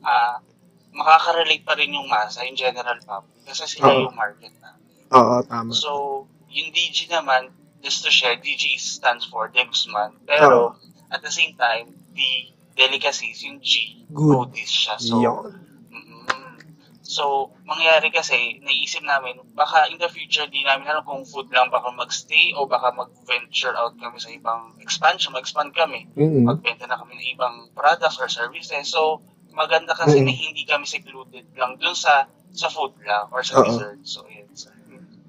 ah 0.00 0.40
makaka-relate 0.88 1.68
pa 1.68 1.76
rin 1.76 1.92
yung 1.92 2.08
masa, 2.08 2.48
yung 2.48 2.56
general 2.56 2.96
public. 3.04 3.44
Kasi 3.44 3.68
sila 3.68 3.92
Oo. 3.92 4.08
yung 4.08 4.16
market 4.16 4.50
na. 4.64 4.72
Oo, 5.12 5.44
tama. 5.44 5.68
So, 5.70 6.24
yung 6.48 6.72
DG 6.72 7.12
naman, 7.12 7.52
just 7.82 8.04
to 8.04 8.10
share, 8.10 8.36
DG 8.36 8.78
stands 8.78 9.24
for 9.24 9.48
De 9.48 9.64
Guzman. 9.64 10.12
Pero, 10.26 10.74
at 11.10 11.22
the 11.22 11.30
same 11.30 11.54
time, 11.56 11.94
the 12.14 12.52
delicacies, 12.76 13.42
yung 13.42 13.60
G, 13.60 14.04
Good. 14.12 14.54
goodies 14.54 14.70
siya. 14.70 14.96
So, 14.98 15.18
Yun. 15.22 15.50
mm, 15.90 16.58
so, 17.02 17.50
mangyari 17.66 18.10
kasi, 18.14 18.62
naisip 18.62 19.02
namin, 19.02 19.38
baka 19.54 19.90
in 19.90 19.98
the 19.98 20.08
future, 20.08 20.46
di 20.46 20.62
namin 20.62 20.86
alam 20.86 21.02
kung 21.02 21.26
food 21.26 21.50
lang 21.50 21.70
baka 21.70 21.90
magstay 21.94 22.54
o 22.54 22.66
baka 22.66 22.94
mag-venture 22.94 23.74
out 23.74 23.94
kami 23.98 24.18
sa 24.18 24.30
ibang 24.30 24.74
expansion, 24.78 25.34
mag-expand 25.34 25.74
kami. 25.74 26.06
Mm-mm. 26.14 26.46
Magbenta 26.46 26.86
na 26.86 26.98
kami 26.98 27.18
ng 27.18 27.28
ibang 27.34 27.56
products 27.74 28.18
or 28.22 28.30
services. 28.30 28.90
So, 28.90 29.22
maganda 29.54 29.90
kasi 29.94 30.22
Mm. 30.22 30.26
na 30.26 30.32
hindi 30.34 30.62
kami 30.62 30.86
secluded 30.86 31.46
lang 31.58 31.78
dun 31.82 31.94
sa 31.98 32.30
sa 32.54 32.70
food 32.72 32.94
lang 33.04 33.28
or 33.30 33.42
sa 33.44 33.60
Oo. 33.60 33.64
dessert. 33.66 34.00
So, 34.06 34.24
yun. 34.30 34.48
sir. 34.54 34.72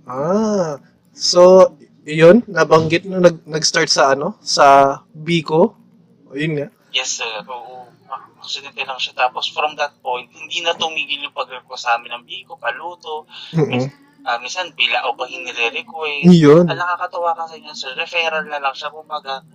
Ah, 0.10 0.78
so, 1.14 1.74
yun, 2.10 2.42
nabanggit 2.50 3.06
na 3.06 3.22
nag, 3.22 3.46
nag-start 3.46 3.90
sa 3.90 4.18
ano, 4.18 4.38
sa 4.42 5.00
Biko. 5.14 5.78
O, 6.30 6.34
yun 6.34 6.58
nga. 6.58 6.68
Yes, 6.90 7.22
sir. 7.22 7.30
Oo. 7.46 7.86
Ah, 8.10 8.26
Aksidente 8.42 8.82
lang 8.82 8.98
siya. 8.98 9.14
Tapos 9.14 9.46
from 9.54 9.78
that 9.78 9.94
point, 10.02 10.30
hindi 10.34 10.66
na 10.66 10.74
tumigil 10.74 11.22
yung 11.22 11.38
pag-request 11.38 11.86
sa 11.86 11.98
amin 11.98 12.10
ng 12.18 12.26
biko, 12.26 12.58
paluto. 12.58 13.30
Mm-mm. 13.54 13.86
Ah, 14.26 14.42
minsan, 14.42 14.74
bila 14.74 15.06
o 15.06 15.14
pang 15.14 15.30
hinire-request. 15.30 16.26
Yun. 16.26 16.66
Ang 16.66 16.80
nakakatawa 16.82 17.38
kasi 17.38 17.62
yun, 17.62 17.78
sir, 17.78 17.94
referral 17.94 18.50
na 18.50 18.58
lang 18.58 18.74
siya. 18.74 18.90
Kumbaga, 18.90 19.46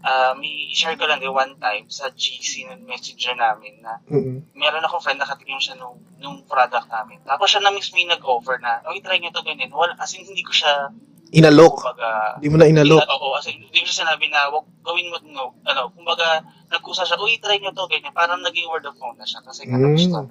ah 0.00 0.32
may 0.32 0.72
share 0.72 0.96
ko 0.96 1.04
lang 1.04 1.20
din 1.20 1.28
one 1.28 1.60
time 1.60 1.84
sa 1.92 2.08
GC 2.08 2.64
ng 2.72 2.88
messenger 2.88 3.36
namin 3.36 3.84
na 3.84 4.00
Mm-mm. 4.08 4.48
meron 4.56 4.80
akong 4.80 5.04
friend 5.04 5.20
nakatikim 5.20 5.60
siya 5.60 5.76
nung, 5.76 6.00
nung 6.16 6.40
product 6.48 6.88
namin. 6.88 7.20
Tapos 7.28 7.52
siya 7.52 7.60
na 7.60 7.68
mismo 7.68 8.00
nag-offer 8.00 8.56
na, 8.64 8.80
okay, 8.88 9.04
try 9.04 9.20
nyo 9.20 9.28
to 9.28 9.44
ganyan. 9.44 9.68
Wala, 9.68 9.92
as 10.00 10.16
in, 10.16 10.24
hindi 10.24 10.40
ko 10.40 10.56
siya, 10.56 10.88
Inalok. 11.30 11.78
kumbaga, 11.78 12.10
Di 12.38 12.50
mo 12.50 12.58
na 12.58 12.66
inalok. 12.66 12.98
Ina- 12.98 13.10
Oo, 13.12 13.38
kasi 13.38 13.54
hindi 13.54 13.70
ko 13.70 13.86
siya 13.86 14.02
sinabi 14.02 14.26
na 14.26 14.50
wag 14.50 14.66
gawin 14.82 15.06
mo 15.08 15.16
no, 15.24 15.54
ano, 15.62 15.94
kumbaga 15.94 16.42
nagkusa 16.66 17.06
siya, 17.06 17.18
uy, 17.18 17.38
try 17.38 17.58
nyo 17.58 17.70
to, 17.70 17.86
ganyan. 17.86 18.10
Parang 18.10 18.42
naging 18.42 18.66
word 18.66 18.82
of 18.82 18.98
mouth 18.98 19.14
na 19.14 19.22
siya 19.22 19.38
kasi 19.40 19.62
Mm. 19.64 19.94
niya. 19.94 20.22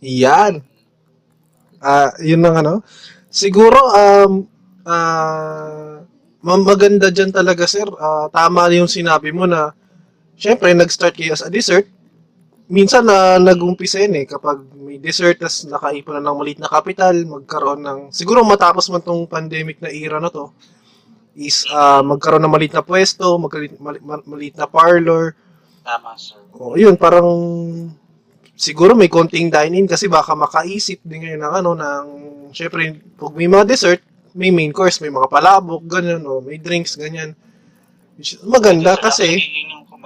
Yan. 0.00 0.54
Ah, 1.78 2.14
yun 2.18 2.42
ang 2.42 2.56
ano. 2.56 2.74
Siguro, 3.26 3.76
um, 3.92 4.46
ah, 4.86 5.98
ma- 6.40 6.62
maganda 6.62 7.10
dyan 7.10 7.30
talaga, 7.30 7.66
sir. 7.66 7.86
Ah, 7.98 8.30
tama 8.30 8.70
yung 8.70 8.86
sinabi 8.86 9.34
mo 9.34 9.44
na, 9.44 9.74
syempre, 10.34 10.70
nag-start 10.72 11.14
kayo 11.14 11.32
as 11.32 11.42
a 11.42 11.50
dessert. 11.50 11.90
Minsan 12.66 13.06
na 13.06 13.38
nag-umpisa 13.38 14.02
yun 14.02 14.18
eh, 14.18 14.26
kapag 14.26 14.58
may 14.74 14.98
dessert, 14.98 15.38
tas 15.38 15.62
nakaipon 15.70 16.18
na 16.18 16.26
ng 16.26 16.38
maliit 16.38 16.58
na 16.58 16.66
kapital, 16.66 17.14
magkaroon 17.22 17.78
ng, 17.78 18.00
siguro 18.10 18.42
matapos 18.42 18.90
man 18.90 18.98
tong 18.98 19.22
pandemic 19.30 19.78
na 19.78 19.86
era 19.86 20.18
na 20.18 20.26
to, 20.26 20.50
is 21.38 21.62
ah, 21.70 22.02
magkaroon 22.02 22.42
ng 22.42 22.50
maliit 22.50 22.74
na 22.74 22.82
pwesto, 22.82 23.38
magkalit, 23.38 23.78
mali- 23.78 24.02
ma- 24.02 24.26
maliit 24.26 24.58
na 24.58 24.66
parlor, 24.66 25.38
Tama, 25.86 26.18
sir. 26.18 26.42
o, 26.58 26.74
yun, 26.74 26.98
parang 26.98 27.30
siguro 28.58 28.98
may 28.98 29.06
konting 29.06 29.46
dine-in 29.46 29.86
kasi 29.86 30.10
baka 30.10 30.34
makaisip 30.34 30.98
din 31.06 31.22
ngayon 31.22 31.46
ng 31.46 31.54
ano, 31.62 31.70
ng, 31.78 32.04
syempre, 32.50 32.98
pag 33.14 33.30
may 33.38 33.46
mga 33.46 33.62
dessert, 33.62 34.02
may 34.34 34.50
main 34.50 34.74
course, 34.74 34.98
may 34.98 35.12
mga 35.12 35.30
palabok, 35.30 35.86
ganyan, 35.86 36.26
o 36.26 36.42
may 36.42 36.58
drinks, 36.58 36.98
ganyan. 36.98 37.38
Maganda 38.42 38.98
kasi, 38.98 39.38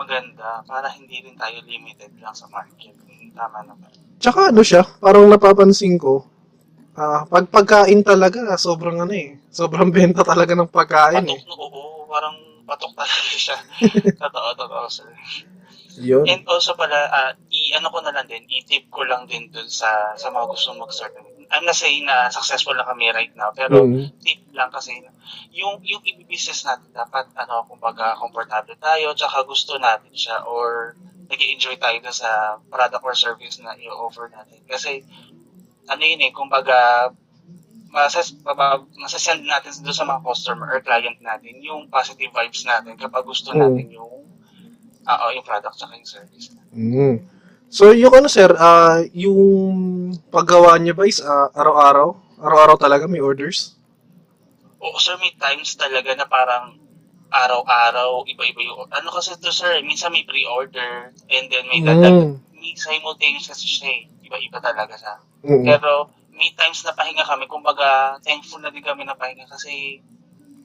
kumaganda 0.00 0.64
para 0.64 0.88
hindi 0.96 1.20
rin 1.20 1.36
tayo 1.36 1.60
limited 1.60 2.08
lang 2.24 2.32
sa 2.32 2.48
market. 2.48 2.96
Mm, 3.04 3.36
Tama 3.36 3.60
naman. 3.68 3.90
tsaka 4.16 4.48
ano 4.48 4.64
siya, 4.64 4.80
parang 4.96 5.28
napapansin 5.28 6.00
ko, 6.00 6.24
ah 6.96 7.28
pag 7.28 7.52
pagkain 7.52 8.00
talaga, 8.00 8.56
sobrang 8.56 8.96
ano 9.04 9.12
eh, 9.12 9.36
sobrang 9.52 9.92
benta 9.96 10.24
talaga 10.24 10.56
ng 10.56 10.72
pagkain 10.72 11.28
eh. 11.28 11.40
Patok, 11.44 11.52
oo, 11.52 12.08
parang 12.08 12.36
patok 12.64 12.92
talaga 12.96 13.36
siya. 13.44 13.56
totoo, 14.24 14.48
totoo, 14.56 14.86
sir. 14.88 15.12
Yun. 16.00 16.24
And 16.24 16.42
also 16.48 16.72
pala, 16.80 16.96
ah, 17.12 17.32
i-ano 17.52 17.92
ko 17.92 18.00
na 18.00 18.16
lang 18.16 18.24
din, 18.24 18.48
i-tip 18.48 18.88
ko 18.88 19.04
lang 19.04 19.28
din 19.28 19.52
dun 19.52 19.68
sa 19.68 20.16
sa 20.16 20.32
mga 20.32 20.48
gusto 20.48 20.72
mag-start. 20.80 21.12
I'm 21.50 21.66
not 21.66 21.74
saying 21.74 22.06
na 22.06 22.30
successful 22.30 22.78
na 22.78 22.86
kami 22.86 23.10
right 23.10 23.34
now, 23.34 23.50
pero 23.50 23.82
Mm. 23.82 24.06
tip 24.22 24.38
lang 24.54 24.70
kasi 24.70 25.02
yung 25.50 25.82
yung 25.82 26.02
i-business 26.06 26.62
natin 26.62 26.94
dapat 26.94 27.26
ano 27.34 27.66
kumbaga 27.66 28.14
komportable 28.22 28.78
tayo 28.78 29.10
tsaka 29.18 29.42
gusto 29.42 29.74
natin 29.82 30.14
siya 30.14 30.46
or 30.46 30.94
nag-enjoy 31.26 31.74
tayo 31.78 31.98
dun 32.02 32.14
sa 32.14 32.58
product 32.70 33.02
or 33.02 33.14
service 33.14 33.58
na 33.62 33.74
i-offer 33.78 34.30
natin 34.30 34.62
kasi 34.66 35.02
ano 35.90 36.02
yun 36.06 36.22
eh 36.22 36.30
kumbaga 36.30 37.10
masas 37.90 38.34
masasend 38.94 39.42
natin 39.42 39.74
doon 39.82 39.94
sa 39.94 40.06
mga 40.06 40.22
customer 40.22 40.70
or 40.70 40.78
client 40.82 41.18
natin 41.18 41.58
yung 41.58 41.90
positive 41.90 42.30
vibes 42.30 42.62
natin 42.62 42.94
kapag 42.94 43.26
gusto 43.26 43.50
Mm. 43.50 43.58
natin 43.58 43.86
yung 43.90 44.22
ah 45.06 45.30
yung 45.34 45.42
product 45.42 45.74
tsaka 45.74 45.98
yung 45.98 46.06
service 46.06 46.54
Mm. 46.70 47.18
So, 47.70 47.94
yung 47.94 48.10
ano 48.18 48.26
sir, 48.26 48.50
ah 48.58 48.98
yung 49.14 49.38
paggawa 50.34 50.74
niya 50.82 50.90
ba 50.90 51.06
is 51.06 51.22
ah, 51.22 51.54
araw-araw? 51.54 52.18
Araw-araw 52.42 52.74
talaga 52.74 53.06
may 53.06 53.22
orders? 53.22 53.78
Oo, 54.82 54.98
sir, 54.98 55.14
may 55.22 55.30
times 55.38 55.78
talaga 55.78 56.10
na 56.18 56.26
parang 56.26 56.74
araw-araw, 57.30 58.26
iba-iba 58.26 58.58
yung, 58.66 58.90
ano 58.90 59.08
kasi 59.14 59.38
to 59.38 59.54
sir, 59.54 59.78
minsan 59.86 60.10
may 60.10 60.26
pre-order, 60.26 61.14
and 61.30 61.46
then 61.46 61.62
may 61.70 61.78
dadag, 61.78 62.10
Mm. 62.10 62.42
may 62.58 62.74
simultaneous 62.74 63.46
kasi 63.46 63.70
siya 63.70 63.88
eh. 64.02 64.02
Iba-iba 64.26 64.58
talaga 64.58 64.98
siya. 64.98 65.14
Mm. 65.46 65.62
Pero, 65.62 66.10
may 66.34 66.50
times 66.58 66.82
na 66.82 66.90
pahinga 66.90 67.22
kami, 67.22 67.46
kumbaga, 67.46 68.18
thankful 68.26 68.58
na 68.58 68.74
din 68.74 68.82
kami 68.82 69.06
na 69.06 69.14
pahinga 69.14 69.46
kasi 69.46 70.02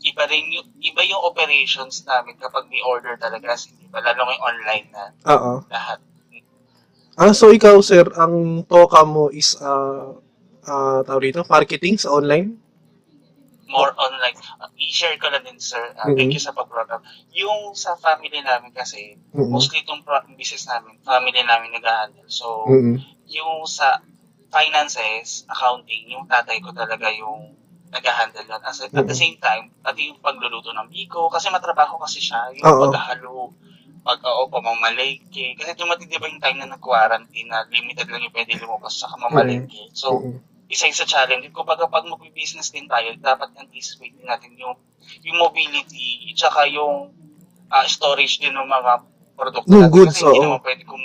iba 0.01 0.24
rin 0.25 0.50
yung, 0.57 0.65
iba 0.81 1.05
yung 1.05 1.21
operations 1.21 2.01
namin 2.09 2.33
kapag 2.41 2.65
may 2.74 2.81
order 2.81 3.13
talaga, 3.21 3.53
kasi 3.53 3.69
iba, 3.77 4.01
lalo 4.01 4.25
ngayon 4.25 4.41
online 4.41 4.85
na 4.89 5.03
Oo. 5.29 5.62
lahat. 5.69 6.01
Ah, 7.17 7.31
so 7.31 7.48
ikaw 7.48 7.79
sir, 7.79 8.03
ang 8.19 8.67
toka 8.67 9.00
mo 9.07 9.31
is 9.31 9.55
ah 9.63 10.19
ah 10.67 11.00
tawag 11.07 11.31
dito, 11.31 11.48
marketing 11.48 11.95
sa 11.95 12.12
online? 12.12 12.60
more 13.65 13.91
on 13.98 14.13
like, 14.22 14.38
uh, 14.62 14.69
i-share 14.77 15.17
ko 15.17 15.27
lang 15.34 15.41
din 15.43 15.57
sir, 15.57 15.81
uh, 15.98 16.07
thank 16.13 16.29
you 16.31 16.39
sa 16.39 16.53
pag-brought 16.53 16.88
up. 16.93 17.01
Yung 17.34 17.74
sa 17.74 17.98
family 17.98 18.39
namin 18.45 18.69
kasi, 18.72 19.17
Mm. 19.34 19.50
mostly 19.50 19.81
itong 19.81 20.05
business 20.38 20.69
namin, 20.69 20.95
family 21.01 21.41
namin 21.41 21.74
nag-handle. 21.74 22.29
So, 22.29 22.69
Mm. 22.69 23.01
yung 23.27 23.65
sa 23.65 24.00
finances, 24.53 25.43
accounting, 25.50 26.13
yung 26.13 26.29
tatay 26.29 26.62
ko 26.62 26.72
talaga 26.77 27.10
yung 27.10 27.57
nag-handle 27.89 28.45
nun. 28.48 28.62
As, 28.63 28.79
at 28.86 28.93
the 28.93 29.01
Mm. 29.01 29.17
same 29.17 29.38
time, 29.41 29.74
pati 29.81 30.13
yung 30.13 30.22
pagluluto 30.22 30.69
ng 30.72 30.88
biko, 30.93 31.27
kasi 31.34 31.50
matrabaho 31.50 31.98
kasi 32.00 32.22
siya, 32.22 32.53
yung 32.53 32.69
paghahalo, 32.79 33.50
pag 34.05 34.21
oo, 34.21 34.45
pamamalengke. 34.53 35.57
Kasi 35.57 35.74
dumating 35.74 36.05
di 36.05 36.21
ba 36.21 36.29
yung 36.29 36.38
time 36.38 36.62
na 36.62 36.77
nag-quarantine 36.77 37.50
na 37.50 37.65
limited 37.74 38.05
lang 38.05 38.21
yung 38.21 38.35
pwede 38.38 38.53
lumabas 38.62 39.01
sa 39.01 39.09
mamalengke. 39.17 39.89
So, 39.97 40.21
Mm. 40.21 40.38
isa 40.69 40.85
yung 40.85 41.00
sa 41.01 41.09
challenge. 41.09 41.50
Kumbaga, 41.50 41.89
pag 41.89 42.05
mag-business 42.05 42.69
din 42.69 42.85
tayo, 42.85 43.17
dapat 43.17 43.50
anticipate 43.57 44.13
din 44.13 44.29
natin 44.29 44.53
yung, 44.62 44.77
yung 45.25 45.38
mobility, 45.41 46.21
tsaka 46.38 46.69
yung 46.69 47.09
ah, 47.74 47.89
storage 47.89 48.38
din 48.38 48.53
ng 48.53 48.69
mga 48.69 48.91
produkto 49.33 49.74
Yung 49.74 49.89
natin. 49.89 49.95
goods, 49.97 50.13
kasi 50.13 50.29
hindi 50.29 50.45
naman 50.45 50.62
pwede 50.62 50.83
kung 50.85 51.03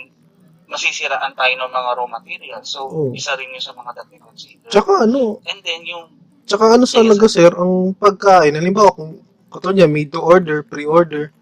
masisiraan 0.69 1.33
tayo 1.35 1.55
ng 1.57 1.73
mga 1.73 1.91
raw 1.99 2.07
materials. 2.07 2.69
So, 2.69 2.81
Oo. 2.85 3.11
isa 3.17 3.33
rin 3.35 3.49
yun 3.51 3.65
sa 3.65 3.73
mga 3.73 3.97
dapat 3.97 4.21
consider. 4.21 4.69
Tsaka 4.69 5.09
ano, 5.09 5.41
And 5.49 5.65
then, 5.65 5.83
yung 5.89 6.13
tsaka 6.45 6.77
ano 6.77 6.85
Sige, 6.85 7.01
talaga 7.01 7.27
sir, 7.33 7.51
ang 7.57 7.97
pagkain, 7.97 8.55
halimbawa 8.55 8.93
kung 8.93 9.25
katulad 9.49 9.81
niya, 9.81 9.89
made 9.89 10.13
to 10.13 10.21
order, 10.21 10.61
pre-order, 10.63 11.33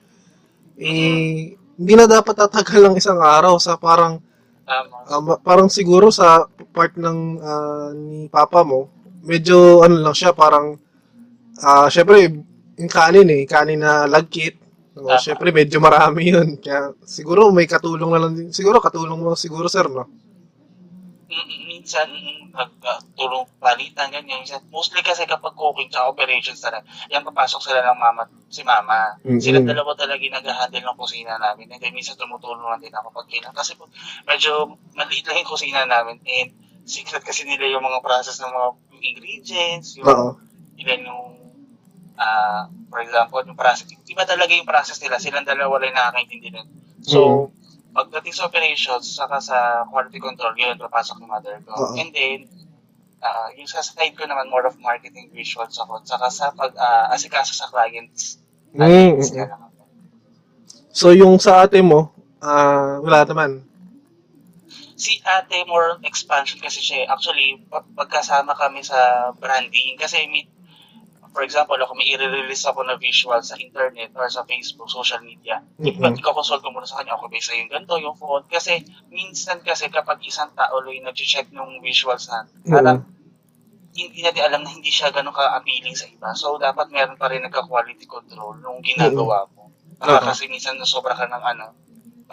eh, 0.79 1.59
hindi 1.79 1.93
na 1.95 2.07
dapat 2.07 2.35
tatagal 2.39 2.91
ng 2.91 2.97
isang 2.99 3.19
araw 3.19 3.59
sa 3.59 3.75
parang 3.75 4.23
tama. 4.63 5.19
Ma- 5.23 5.41
parang 5.43 5.67
siguro 5.67 6.11
sa 6.15 6.47
part 6.71 6.95
ng 6.95 7.19
ah, 7.43 7.91
ni 7.95 8.31
papa 8.31 8.63
mo, 8.63 8.91
medyo 9.27 9.83
ano 9.83 9.99
lang 9.99 10.15
siya, 10.15 10.31
parang 10.31 10.79
ah 11.59 11.91
syempre 11.91 12.31
yung 12.79 12.91
kanin 12.91 13.29
eh, 13.35 13.43
kanin 13.43 13.83
na 13.83 14.07
lagkit. 14.07 14.55
So, 14.95 15.07
Tama. 15.07 15.23
syempre 15.23 15.49
medyo 15.55 15.79
marami 15.79 16.31
yun. 16.35 16.49
Kaya 16.59 16.95
siguro 17.07 17.51
may 17.55 17.67
katulong 17.67 18.11
na 18.15 18.23
lang 18.23 18.33
din. 18.35 18.49
Siguro 18.51 18.83
katulong 18.83 19.19
mo 19.19 19.35
siguro 19.39 19.67
sir, 19.71 19.87
no? 19.87 20.07
Mm, 21.31 21.68
minsan 21.79 22.11
mm, 22.11 22.51
nagtulong 22.83 23.47
palitan 23.63 24.11
ganyan. 24.11 24.43
Mostly 24.75 25.07
kasi 25.07 25.31
kapag 25.31 25.55
cooking 25.55 25.95
sa 25.95 26.11
operations 26.11 26.59
talaga 26.59 26.83
yan 27.07 27.23
papasok 27.23 27.63
sila 27.63 27.87
ng 27.87 27.99
mama 28.03 28.27
si 28.51 28.67
mama. 28.67 29.15
Mm-mm. 29.23 29.39
sila 29.39 29.63
dalawa 29.63 29.95
talaga 29.95 30.19
yung 30.19 30.35
nag-handle 30.35 30.83
ng 30.83 30.99
kusina 30.99 31.39
namin. 31.39 31.71
And 31.71 31.79
then 31.79 31.95
minsan 31.95 32.19
tumutulong 32.19 32.67
lang 32.67 32.83
din 32.83 32.91
ako 32.91 33.15
pag 33.15 33.31
kailangan 33.31 33.55
kasi 33.55 33.79
po, 33.79 33.87
medyo 34.27 34.75
maliit 34.99 35.25
lang 35.31 35.39
yung 35.39 35.51
kusina 35.55 35.87
namin. 35.87 36.19
And 36.27 36.51
secret 36.83 37.23
kasi 37.23 37.47
nila 37.47 37.71
yung 37.71 37.87
mga 37.87 38.03
process 38.03 38.43
ng 38.43 38.51
mga 38.51 38.69
ingredients 38.99 39.95
yung 39.95 40.09
Oo. 40.09 40.35
ilan 40.81 41.01
yung 41.07 41.27
ah 42.19 42.67
for 42.91 42.99
example 42.99 43.39
yung 43.47 43.55
process. 43.55 43.87
Iba 43.87 44.27
talaga 44.27 44.51
yung 44.51 44.67
process 44.67 44.99
nila. 44.99 45.23
Silang 45.23 45.47
dalawa 45.47 45.79
lang 45.79 45.95
nakakaintindi 45.95 46.51
nun. 46.51 46.67
So 47.07 47.55
pagdating 47.99 48.31
sa 48.31 48.47
operations 48.47 49.19
saka 49.19 49.37
sa 49.43 49.59
quality 49.91 50.23
control 50.23 50.55
yun 50.55 50.79
papasok 50.79 51.19
yung 51.19 51.33
mother 51.35 51.59
ko 51.67 51.75
Oo. 51.75 51.95
and 51.99 52.15
then 52.15 52.47
ah 53.19 53.51
yung 53.59 53.67
sa 53.67 53.83
side 53.83 54.15
ko 54.15 54.23
naman 54.23 54.47
more 54.47 54.63
of 54.63 54.79
marketing 54.79 55.27
visuals 55.35 55.75
ako 55.75 55.99
saka 56.07 56.31
sa 56.31 56.55
pag 56.55 56.71
ah, 56.79 57.11
sa 57.19 57.67
clients 57.75 58.39
Mm, 58.69 58.85
mm, 58.85 59.19
mm. 59.19 59.49
ako. 59.49 59.67
So 60.93 61.07
yung 61.17 61.41
sa 61.41 61.65
ate 61.65 61.81
mo, 61.81 62.13
ah 62.39 63.01
wala 63.01 63.25
naman. 63.25 63.65
si 64.99 65.23
ate 65.25 65.63
more 65.71 65.95
on 65.95 66.03
expansion 66.05 66.59
kasi 66.61 66.83
siya. 66.83 67.07
eh. 67.07 67.11
Actually, 67.11 67.63
pag- 67.71 67.87
pagkasama 67.95 68.53
kami 68.59 68.83
sa 68.83 69.31
branding, 69.39 69.95
kasi 69.95 70.27
may, 70.27 70.43
for 71.39 71.47
example, 71.47 71.79
ako 71.79 71.95
may 71.95 72.11
i-release 72.11 72.67
ako 72.67 72.83
na 72.83 72.99
visual 72.99 73.39
sa 73.47 73.55
internet 73.63 74.11
or 74.19 74.27
sa 74.27 74.43
Facebook, 74.43 74.91
social 74.91 75.23
media. 75.23 75.63
Mhm. 75.79 76.03
Pag 76.03 76.19
iko-consult 76.19 76.67
ko 76.67 76.75
muna 76.75 76.83
sa 76.83 76.99
kanya, 76.99 77.15
okay, 77.15 77.31
basta 77.31 77.55
yung 77.55 77.71
ganito, 77.71 77.95
yung 78.03 78.19
font. 78.19 78.43
Kasi 78.51 78.83
minsan 79.15 79.63
kasi 79.63 79.87
kapag 79.87 80.19
isang 80.27 80.51
tao 80.59 80.83
lang 80.83 80.99
yung 80.99 81.07
nag-check 81.07 81.55
ng 81.55 81.79
visuals 81.79 82.27
na, 82.27 82.43
parang 82.67 83.07
hindi 83.95 84.19
natin 84.19 84.43
alam 84.51 84.67
na 84.67 84.71
hindi 84.75 84.91
siya 84.91 85.15
ganun 85.15 85.31
ka-appealing 85.31 85.95
sa 85.95 86.11
iba. 86.11 86.35
So, 86.35 86.59
dapat 86.59 86.91
meron 86.91 87.15
pa 87.15 87.31
rin 87.31 87.47
nagka-quality 87.47 88.11
control 88.11 88.59
nung 88.59 88.83
ginagawa 88.83 89.47
mo. 89.55 89.71
Baka 90.03 90.19
Oo. 90.19 90.27
kasi 90.35 90.51
minsan 90.51 90.75
nasobra 90.75 91.15
ka 91.15 91.31
ng 91.31 91.45
ano. 91.55 91.71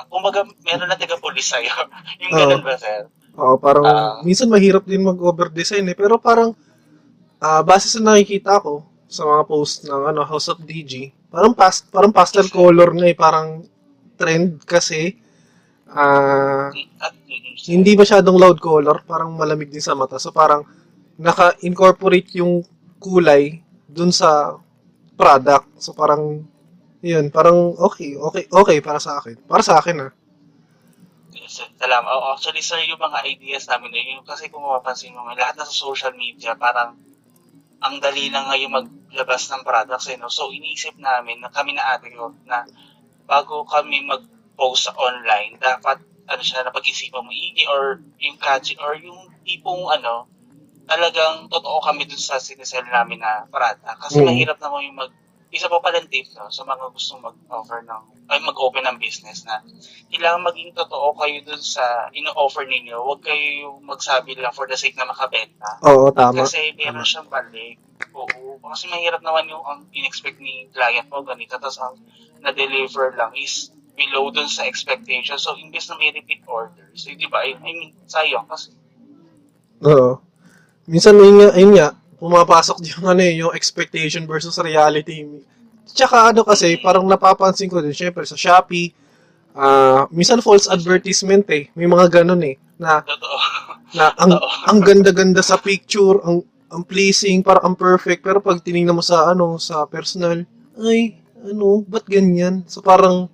Kumbaga, 0.09 0.49
meron 0.65 0.89
na 0.89 0.97
taga-police 0.97 1.53
sa'yo. 1.53 1.69
yung 2.25 2.33
ganun 2.33 2.65
ba, 2.65 2.73
sir? 2.73 3.05
Oo, 3.37 3.61
parang 3.61 3.85
Ah. 3.85 4.17
minsan 4.25 4.49
mahirap 4.49 4.81
din 4.89 5.05
mag-over-design 5.05 5.85
eh. 5.93 5.93
Pero 5.93 6.17
parang 6.17 6.57
ah 7.37 7.61
base 7.61 7.85
sa 7.91 8.01
nakikita 8.01 8.57
ko 8.57 8.94
sa 9.05 9.23
mga 9.25 9.43
post 9.45 9.85
ng 9.85 10.03
ano 10.11 10.21
House 10.25 10.49
of 10.49 10.61
DG, 10.61 11.13
parang 11.29 11.53
past 11.53 11.89
parang 11.93 12.11
pastel 12.13 12.49
color 12.49 12.93
nga 12.95 13.07
eh, 13.07 13.17
parang 13.17 13.61
trend 14.15 14.63
kasi 14.65 15.13
ah 15.91 16.71
sir. 16.73 17.71
hindi 17.71 17.93
masyadong 17.93 18.37
loud 18.37 18.59
color, 18.59 19.05
parang 19.05 19.33
malamig 19.33 19.69
din 19.69 19.83
sa 19.83 19.93
mata. 19.93 20.17
So 20.17 20.33
parang 20.33 20.65
naka-incorporate 21.15 22.35
yung 22.41 22.65
kulay 22.99 23.63
dun 23.87 24.11
sa 24.11 24.59
product. 25.15 25.79
So 25.79 25.95
parang 25.95 26.43
yun, 27.05 27.29
parang 27.29 27.77
okay, 27.77 28.17
okay, 28.17 28.49
okay 28.49 28.77
para 28.81 28.97
sa 28.97 29.21
akin. 29.21 29.37
Para 29.45 29.61
sa 29.61 29.77
akin 29.79 30.09
ah. 30.09 30.11
Salamat. 31.45 32.09
Oh, 32.09 32.33
actually, 32.33 32.65
sir, 32.65 32.81
yung 32.89 32.97
mga 32.97 33.21
ideas 33.29 33.69
namin, 33.69 34.17
yung 34.17 34.25
kasi 34.25 34.49
kung 34.49 34.65
mapapansin 34.65 35.13
mo, 35.13 35.29
lahat 35.29 35.53
na 35.53 35.67
sa 35.67 35.71
social 35.71 36.11
media, 36.17 36.57
parang 36.57 36.97
ang 37.83 37.99
dali 37.99 38.31
na 38.31 38.47
ngayon 38.49 38.71
maglabas 38.71 39.51
ng 39.51 39.63
products. 39.67 40.07
Eh, 40.09 40.17
no? 40.17 40.31
So, 40.31 40.49
iniisip 40.51 40.95
namin, 40.99 41.43
na 41.43 41.51
kami 41.51 41.75
na 41.75 41.95
ate 41.95 42.11
ko, 42.15 42.31
na 42.47 42.63
bago 43.27 43.65
kami 43.67 44.05
mag-post 44.05 44.87
sa 44.89 44.93
online, 44.95 45.59
dapat, 45.59 45.99
ano 46.25 46.41
siya, 46.41 46.65
napag-isipan 46.65 47.21
mo, 47.21 47.29
maigi 47.29 47.65
or 47.69 48.01
yung 48.21 48.37
catchy, 48.41 48.73
or 48.81 48.95
yung 48.97 49.29
tipong, 49.45 49.85
ano, 49.91 50.25
talagang 50.85 51.49
totoo 51.49 51.81
kami 51.81 52.05
dun 52.05 52.21
sa 52.21 52.37
sinisell 52.37 52.85
namin 52.89 53.21
na 53.21 53.45
product. 53.49 53.85
Kasi 53.85 54.21
Mm. 54.21 54.25
mahirap 54.29 54.57
naman 54.61 54.85
yung 54.89 54.97
mag, 55.01 55.11
isa 55.53 55.69
pa 55.69 55.81
palang 55.81 56.07
tip, 56.09 56.25
no, 56.37 56.49
sa 56.49 56.65
mga 56.65 56.89
gustong 56.93 57.21
mag-offer 57.21 57.81
ng, 57.85 58.03
ay 58.25 58.39
mag-open 58.41 58.85
ng 58.89 58.97
business 58.97 59.45
na 59.45 59.61
kailangan 60.09 60.47
maging 60.49 60.73
totoo 60.73 61.13
kayo 61.17 61.37
dun 61.45 61.61
sa 61.61 62.09
ino-offer 62.09 62.65
ninyo. 62.65 62.97
Huwag 62.97 63.21
kayo 63.21 63.77
magsabi 63.85 64.33
lang 64.37 64.53
for 64.53 64.65
the 64.65 64.73
sake 64.73 64.97
na 64.97 65.05
makabenta. 65.05 65.77
Oo, 65.85 66.09
tama. 66.09 66.45
Kasi 66.45 66.73
meron 66.73 67.05
siyang 67.05 67.29
balik. 67.29 67.77
Oo. 68.17 68.57
Kasi 68.65 68.89
mahirap 68.89 69.21
naman 69.21 69.45
yung 69.45 69.61
ang 69.61 69.85
in-expect 69.93 70.41
ni 70.41 70.65
client 70.73 71.05
mo 71.11 71.21
ganito. 71.21 71.57
Tapos 71.61 71.77
ang 71.77 71.95
na-deliver 72.41 73.13
lang 73.13 73.33
is 73.37 73.75
below 73.95 74.29
dun 74.29 74.49
sa 74.51 74.67
expectation. 74.67 75.39
So, 75.39 75.55
imbes 75.55 75.87
na 75.87 75.97
may 75.97 76.11
repeat 76.11 76.43
orders, 76.45 77.07
eh, 77.07 77.15
di 77.15 77.25
ba? 77.31 77.47
I 77.47 77.55
mean, 77.63 77.95
sayang 78.05 78.45
kasi. 78.45 78.75
Oo. 79.81 80.19
Minsan 80.85 81.17
yun 81.17 81.41
nga, 81.41 81.49
yun 81.55 81.73
nga, 81.73 81.87
pumapasok 82.19 82.77
yung 82.95 83.05
ano 83.07 83.21
eh, 83.23 83.33
yung 83.39 83.55
expectation 83.55 84.27
versus 84.27 84.59
reality. 84.59 85.23
Tsaka 85.85 86.33
ano 86.33 86.41
kasi, 86.41 86.81
parang 86.81 87.05
napapansin 87.05 87.69
ko 87.69 87.79
din, 87.79 87.93
syempre 87.93 88.25
sa 88.25 88.37
Shopee, 88.37 88.91
ah 89.55 90.09
minsan 90.11 90.43
false 90.43 90.67
advertisement 90.67 91.45
eh. 91.53 91.69
May 91.77 91.87
mga 91.87 92.21
ganun 92.21 92.41
eh, 92.43 92.57
na, 92.75 93.05
na 93.95 94.11
ang, 94.19 94.35
ang 94.67 94.79
ganda-ganda 94.83 95.39
sa 95.39 95.55
picture, 95.61 96.19
ang, 96.25 96.43
ang 96.73 96.83
pleasing, 96.83 97.45
parang 97.45 97.71
ang 97.71 97.77
perfect, 97.77 98.25
pero 98.25 98.43
pag 98.43 98.59
tinignan 98.59 98.97
mo 98.97 99.03
sa 99.05 99.31
ano, 99.31 99.55
sa 99.61 99.87
personal, 99.87 100.43
ay, 100.81 101.15
ano, 101.45 101.85
ba't 101.87 102.03
ganyan? 102.09 102.67
So 102.67 102.83
parang, 102.83 103.31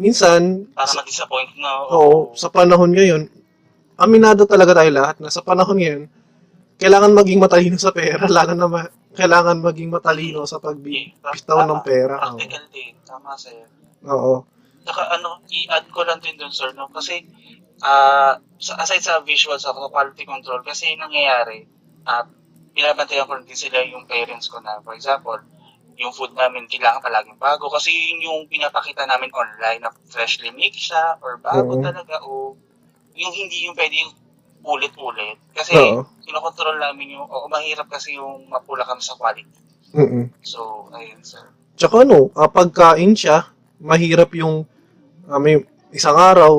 minsan, 0.00 0.70
Para 0.72 0.88
ma-disappoint 0.96 1.52
na. 1.60 1.70
Oo, 1.92 2.32
sa 2.32 2.48
panahon 2.48 2.94
ngayon, 2.94 3.28
aminado 4.00 4.48
talaga 4.48 4.80
tayo 4.80 4.90
lahat 4.94 5.20
na 5.20 5.28
sa 5.28 5.44
panahon 5.44 5.76
ngayon, 5.76 6.02
kailangan 6.80 7.12
maging 7.12 7.42
matalino 7.42 7.76
sa 7.76 7.92
pera, 7.92 8.24
lalo 8.32 8.56
na 8.56 8.66
ma- 8.70 8.92
kailangan 9.14 9.58
maging 9.58 9.90
matalino 9.90 10.46
sa 10.46 10.62
pagbitaw 10.62 11.66
ng 11.66 11.82
pera. 11.82 12.16
Practical 12.20 12.64
din. 12.70 12.94
Tama, 13.02 13.34
sir. 13.34 13.66
Oo. 14.06 14.46
Saka 14.86 15.02
ano, 15.18 15.44
i-add 15.50 15.90
ko 15.92 16.06
lang 16.06 16.22
din 16.22 16.38
dun, 16.38 16.54
sir, 16.54 16.70
no? 16.72 16.88
Kasi, 16.94 17.26
sa 17.80 18.72
aside 18.80 19.04
sa 19.04 19.20
visuals 19.24 19.66
ako, 19.66 19.90
quality 19.90 20.24
control, 20.24 20.62
kasi 20.62 20.94
yung 20.94 21.04
nangyayari, 21.04 21.66
ah 22.06 22.24
binabantayan 22.70 23.26
ko 23.26 23.34
din 23.42 23.58
sila 23.58 23.82
yung 23.82 24.06
parents 24.06 24.46
ko 24.46 24.62
na, 24.62 24.78
for 24.86 24.94
example, 24.94 25.36
yung 25.98 26.14
food 26.14 26.32
namin 26.32 26.64
kailangan 26.70 27.02
palaging 27.04 27.36
bago 27.36 27.68
kasi 27.68 27.92
yun 27.92 28.24
yung 28.24 28.40
pinapakita 28.48 29.04
namin 29.04 29.28
online 29.36 29.84
na 29.84 29.92
freshly 30.08 30.48
made 30.54 30.72
siya 30.72 31.18
or 31.20 31.36
bago 31.36 31.76
Oo. 31.76 31.82
talaga 31.84 32.24
o 32.24 32.56
yung 33.12 33.34
hindi 33.36 33.68
yung 33.68 33.76
pwede 33.76 34.00
yung 34.00 34.14
ulit-ulit. 34.64 35.38
Kasi 35.52 35.76
Oo. 35.76 36.06
kinokontrol 36.24 36.76
namin 36.78 37.16
yung, 37.18 37.26
o 37.26 37.48
mahirap 37.48 37.88
kasi 37.88 38.16
yung 38.16 38.46
mapula 38.48 38.84
kami 38.84 39.00
sa 39.00 39.16
quality. 39.16 39.60
Mm-mm. 39.96 40.30
So, 40.44 40.90
ayun 40.94 41.22
sir. 41.26 41.42
Tsaka 41.74 42.06
ano, 42.06 42.30
ah, 42.36 42.46
pagkain 42.46 43.16
siya, 43.16 43.50
mahirap 43.80 44.30
yung 44.36 44.68
ah, 45.26 45.40
may 45.40 45.58
isang 45.90 46.14
araw, 46.14 46.52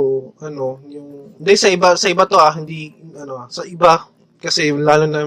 ano, 0.43 0.83
yung, 0.91 1.37
hindi 1.39 1.53
sa 1.55 1.69
iba, 1.71 1.95
sa 1.95 2.07
iba 2.11 2.27
to 2.27 2.35
ah, 2.35 2.51
hindi, 2.51 2.91
ano, 3.15 3.45
ah, 3.45 3.47
sa 3.47 3.63
iba, 3.63 4.09
kasi 4.41 4.73
lalo 4.75 5.05
na 5.07 5.21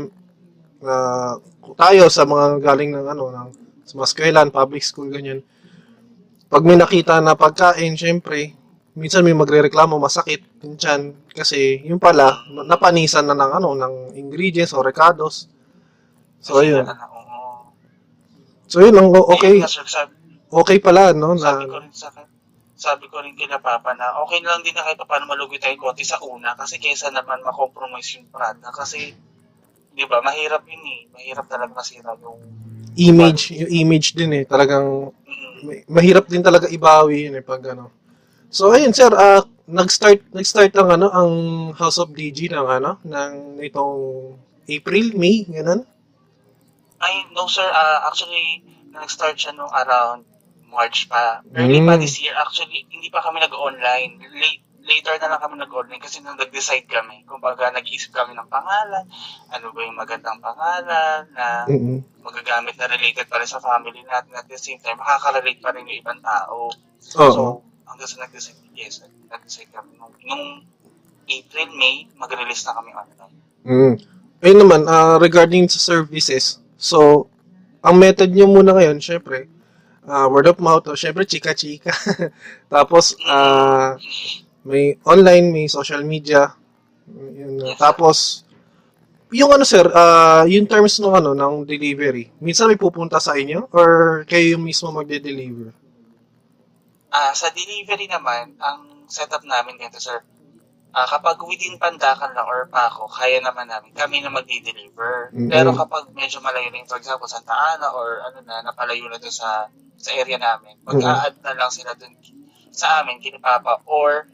ah, 0.84 1.34
tayo 1.78 2.10
sa 2.12 2.28
mga 2.28 2.60
galing 2.60 2.92
ng 2.92 3.06
ano, 3.08 3.32
ng 3.32 3.48
sa 3.84 4.00
mga 4.00 4.08
eskwelahan, 4.08 4.50
public 4.52 4.84
school, 4.84 5.08
ganyan. 5.08 5.44
Pag 6.48 6.64
may 6.64 6.76
nakita 6.76 7.20
na 7.20 7.36
pagkain, 7.36 7.96
syempre, 7.96 8.56
minsan 8.94 9.26
may 9.26 9.34
magrereklamo, 9.34 9.98
masakit 9.98 10.42
tiyan, 10.78 11.14
kasi 11.34 11.82
yung 11.86 11.98
pala, 11.98 12.46
na- 12.50 12.66
napanisan 12.66 13.26
na 13.26 13.34
ng 13.34 13.52
ano, 13.58 13.70
ng 13.74 13.94
ingredients 14.14 14.74
o 14.74 14.82
recados. 14.82 15.50
So, 16.38 16.58
Kasi 16.62 16.70
ayun. 16.70 16.86
na. 16.86 16.94
So, 18.70 18.82
yun, 18.82 18.96
ang 18.96 19.12
okay, 19.12 19.62
okay 20.50 20.78
pala, 20.82 21.14
no, 21.14 21.36
sabi 21.38 21.66
na, 21.66 21.70
ko 21.70 21.76
rin 21.82 21.92
sa 21.94 22.08
sabi 22.74 23.06
ko 23.06 23.22
rin 23.22 23.38
kila 23.38 23.62
Papa 23.62 23.94
na 23.94 24.18
okay 24.26 24.42
lang 24.42 24.60
din 24.66 24.74
na 24.74 24.82
kahit 24.82 24.98
paano 25.06 25.30
malugi 25.30 25.62
tayo 25.62 25.78
konti 25.78 26.02
sa 26.02 26.18
una 26.26 26.58
kasi 26.58 26.82
kesa 26.82 27.08
naman 27.14 27.38
makompromise 27.46 28.18
yung 28.18 28.26
Prada 28.28 28.68
kasi 28.74 29.14
di 29.94 30.04
ba 30.10 30.18
mahirap 30.18 30.66
yun 30.66 30.82
eh 30.82 31.00
mahirap 31.14 31.46
talaga 31.46 31.70
masira 31.70 32.18
yung 32.18 32.42
image, 32.98 33.54
yung 33.54 33.70
image 33.70 34.18
din 34.18 34.42
eh, 34.42 34.44
talagang 34.46 35.10
mm, 35.10 35.54
may- 35.66 35.84
mahirap 35.86 36.26
din 36.26 36.42
talaga 36.42 36.66
ibawi 36.66 37.30
yun 37.30 37.38
eh 37.38 37.44
pag 37.46 37.62
ano. 37.74 37.90
So 38.54 38.70
ayun 38.70 38.94
sir, 38.94 39.10
ah, 39.10 39.42
nag-start 39.66 40.30
nag-start 40.30 40.70
ang 40.78 40.94
ano 40.94 41.10
ang 41.10 41.32
House 41.74 41.98
of 41.98 42.14
DG 42.14 42.54
ng 42.54 42.62
ano 42.62 43.02
ng 43.02 43.58
itong 43.66 43.98
April, 44.70 45.10
May, 45.18 45.42
ganun. 45.44 45.82
Ay, 47.02 47.14
no 47.34 47.50
sir, 47.50 47.66
Ah, 47.66 48.06
actually, 48.06 48.62
nag-start 48.94 49.34
siya 49.34 49.52
nung 49.52 49.68
around 49.74 50.22
March 50.70 51.10
pa. 51.10 51.42
Early 51.52 51.82
pa 51.82 51.98
Mm. 51.98 52.00
this 52.00 52.22
year, 52.22 52.32
actually, 52.38 52.86
hindi 52.88 53.10
pa 53.10 53.20
kami 53.20 53.42
nag-online. 53.42 54.22
Late, 54.22 54.62
later 54.86 55.18
na 55.18 55.34
lang 55.34 55.42
kami 55.42 55.58
nag-online 55.58 56.00
kasi 56.00 56.22
nung 56.22 56.38
nag-decide 56.38 56.86
kami. 56.86 57.26
Kumbaga, 57.26 57.74
nag-iisip 57.74 58.14
kami 58.14 58.38
ng 58.38 58.48
pangalan, 58.48 59.04
ano 59.50 59.66
ba 59.74 59.80
yung 59.82 59.98
magandang 59.98 60.38
pangalan 60.40 61.26
na 61.34 61.66
Mm. 61.68 61.98
magagamit 62.22 62.78
na 62.78 62.86
related 62.88 63.26
pa 63.26 63.36
rin 63.42 63.50
sa 63.50 63.60
family 63.60 64.00
natin 64.06 64.32
at 64.32 64.46
the 64.46 64.56
same 64.56 64.78
time, 64.80 64.96
makaka-relate 64.96 65.60
pa 65.60 65.74
rin 65.74 65.84
yung 65.90 66.00
ibang 66.00 66.22
tao. 66.22 66.70
Oo. 67.18 67.34
So, 67.34 67.42
hanggang 67.88 68.08
sa 68.08 68.24
nag-decide, 68.24 68.60
yes, 68.76 69.04
nag-decide 69.30 69.70
kami. 69.72 69.96
Nung, 70.00 70.12
nung 70.24 70.44
April, 71.24 71.68
May, 71.76 72.08
mag-release 72.16 72.64
na 72.68 72.76
kami 72.76 72.90
online. 72.92 73.36
Mm. 73.64 73.94
Ayun 74.44 74.58
naman, 74.60 74.80
ah, 74.84 75.16
regarding 75.16 75.64
sa 75.72 75.80
services. 75.80 76.60
So, 76.76 77.28
ang 77.80 77.96
method 77.96 78.32
nyo 78.32 78.48
muna 78.48 78.76
ngayon, 78.76 79.00
syempre, 79.00 79.48
ah, 80.04 80.28
word 80.28 80.52
of 80.52 80.60
mouth, 80.60 80.84
o 80.88 80.96
syempre, 80.96 81.24
chika-chika. 81.24 81.92
Tapos, 82.74 83.16
ah, 83.24 83.96
may 84.64 84.96
online, 85.04 85.52
may 85.52 85.66
social 85.68 86.04
media. 86.04 86.52
Yun, 87.08 87.60
Yes, 87.60 87.76
tapos, 87.76 88.16
yung 89.28 89.52
ano 89.52 89.60
sir, 89.66 89.84
ah, 89.92 90.48
yung 90.48 90.64
terms 90.64 90.96
ng 91.02 91.12
ano 91.12 91.36
ng 91.36 91.68
delivery. 91.68 92.32
Minsan 92.40 92.72
may 92.72 92.80
pupunta 92.80 93.20
sa 93.20 93.36
inyo 93.36 93.68
or 93.76 94.22
kayo 94.24 94.56
yung 94.56 94.64
mismo 94.64 94.88
magde-deliver? 94.88 95.83
Ah, 97.14 97.30
sa 97.30 97.54
delivery 97.54 98.10
naman, 98.10 98.58
ang 98.58 99.06
setup 99.06 99.46
namin 99.46 99.78
ganito, 99.78 100.02
sir. 100.02 100.18
Ah, 100.94 101.06
kapag 101.06 101.38
within 101.46 101.78
Pandakan 101.78 102.34
lang 102.34 102.46
or 102.46 102.66
Paco, 102.66 103.06
kaya 103.06 103.38
naman 103.38 103.70
namin 103.70 103.94
kami 103.94 104.18
na 104.22 104.30
magdi-deliver. 104.34 105.30
Mhm. 105.30 105.50
Pero 105.50 105.70
kapag 105.74 106.10
medyo 106.10 106.42
malayo 106.42 106.70
rin, 106.74 106.86
for 106.90 106.98
example, 106.98 107.30
Santa 107.30 107.54
Ana 107.54 107.94
or 107.94 108.22
ano 108.26 108.42
na, 108.42 108.62
napalayo 108.66 109.06
na 109.06 109.18
doon 109.18 109.30
sa 109.34 109.70
sa 109.94 110.10
area 110.10 110.38
namin, 110.38 110.74
mag-a-add 110.82 111.38
na 111.42 111.54
lang 111.54 111.70
sila 111.70 111.94
doon 111.94 112.14
sa 112.74 113.02
amin, 113.02 113.22
kini 113.22 113.38
Papa, 113.38 113.78
or 113.86 114.26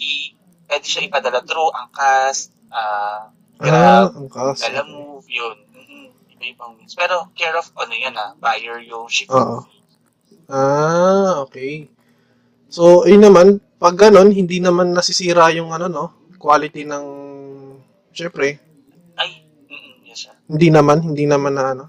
i 0.00 0.32
pwede 0.64 0.88
siya 0.88 1.04
ipadala 1.04 1.44
through 1.44 1.68
angkas, 1.76 2.48
ah, 2.72 3.28
Ah, 3.54 4.10
Grab, 4.10 4.18
ang 4.18 4.28
kaso. 4.30 4.66
Dala 4.66 4.82
Move, 4.82 5.26
yun. 5.30 5.56
Mm, 5.70 6.10
iba-ibang 6.34 6.74
means. 6.74 6.98
Pero 6.98 7.30
care 7.38 7.54
of 7.54 7.70
ano 7.78 7.94
yan 7.94 8.14
ah, 8.18 8.34
buyer 8.34 8.82
yung 8.82 9.06
shipping. 9.06 9.30
Oo. 9.38 9.62
Ah, 10.50 11.46
okay. 11.46 11.86
So, 12.74 13.06
yun 13.06 13.22
naman, 13.22 13.62
pag 13.78 13.94
ganon, 13.94 14.34
hindi 14.34 14.58
naman 14.58 14.90
nasisira 14.90 15.46
yung 15.54 15.70
ano, 15.70 15.86
no? 15.86 16.04
Quality 16.42 16.82
ng, 16.82 17.06
syempre, 18.10 18.58
Ay, 19.14 19.46
mm, 19.70 20.10
yes 20.10 20.26
sir. 20.26 20.34
hindi 20.50 20.74
naman, 20.74 20.98
hindi 21.06 21.22
naman 21.22 21.54
na 21.54 21.70
ano. 21.70 21.84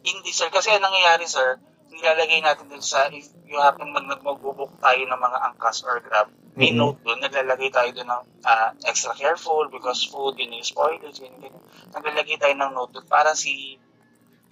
Hindi 0.00 0.32
sir, 0.32 0.48
kasi 0.48 0.72
ang 0.72 0.80
nangyayari 0.80 1.28
sir, 1.28 1.60
nilalagay 1.92 2.40
natin 2.40 2.72
dun 2.72 2.80
sa, 2.80 3.04
if 3.12 3.28
you 3.44 3.60
happen 3.60 3.92
mag 3.92 4.08
magbubuk 4.08 4.72
tayo 4.80 5.02
ng 5.04 5.20
mga 5.20 5.38
angkas 5.52 5.84
or 5.84 6.00
grab, 6.00 6.32
may 6.56 6.72
Mhm. 6.72 6.78
note 6.80 6.98
dun, 7.04 7.20
naglalagay 7.20 7.68
tayo 7.68 7.92
dun 7.92 8.08
ng 8.08 8.22
ah, 8.48 8.72
extra 8.88 9.12
careful 9.12 9.68
because 9.68 10.08
food, 10.08 10.40
yun 10.40 10.56
yung 10.56 10.64
spoilage, 10.64 11.20
yun, 11.20 11.36
yun. 11.42 11.52
Naglalagay 11.92 12.40
tayo 12.40 12.54
ng 12.56 12.72
note 12.72 12.96
dun 12.96 13.06
para 13.12 13.36
si 13.36 13.76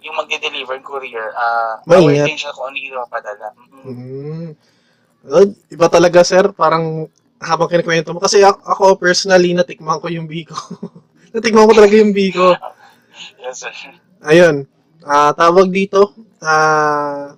yung 0.05 0.13
magde-deliver 0.21 0.77
courier, 0.85 1.33
ah, 1.33 1.81
Maingat. 1.89 2.29
din 2.29 2.37
siya 2.37 2.53
kung 2.53 2.69
ano 2.69 2.77
yung 2.77 3.01
mapadala. 3.01 3.47
Mhm. 3.73 3.89
Hmm. 3.89 4.49
Iba 5.71 5.87
talaga, 5.89 6.21
sir. 6.21 6.53
Parang 6.53 7.09
habang 7.41 7.69
kinikwento 7.69 8.13
mo. 8.15 8.21
Kasi 8.21 8.41
ako, 8.45 8.97
personally, 8.97 9.53
natikman 9.53 10.01
ko 10.01 10.07
yung 10.09 10.25
biko. 10.29 10.55
natikman 11.35 11.67
ko 11.69 11.73
talaga 11.73 11.95
yung 11.97 12.13
biko. 12.15 12.55
Yes 13.41 13.61
sir. 13.63 13.73
Ayun. 14.25 14.65
Ah, 15.05 15.31
tawag 15.37 15.69
dito. 15.69 16.13
Ah, 16.41 17.37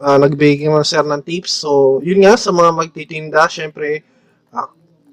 ah, 0.00 0.18
nag-baking 0.18 0.72
mo 0.72 0.80
sir 0.86 1.02
ng 1.02 1.22
tips. 1.26 1.66
So, 1.66 2.00
yun 2.00 2.22
nga 2.24 2.38
sa 2.38 2.54
mga 2.54 2.70
magtitinda, 2.72 3.50
syempre 3.50 4.06
ah, 4.54 4.70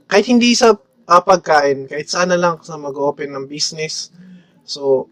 kahit 0.08 0.30
hindi 0.30 0.54
sa 0.54 0.78
ah, 1.10 1.23
pagkain, 1.23 1.89
kahit 1.89 2.08
sana 2.08 2.38
lang 2.38 2.62
sa 2.62 2.78
mag-open 2.78 3.34
ng 3.34 3.45
business. 3.50 4.13
So, 4.67 5.10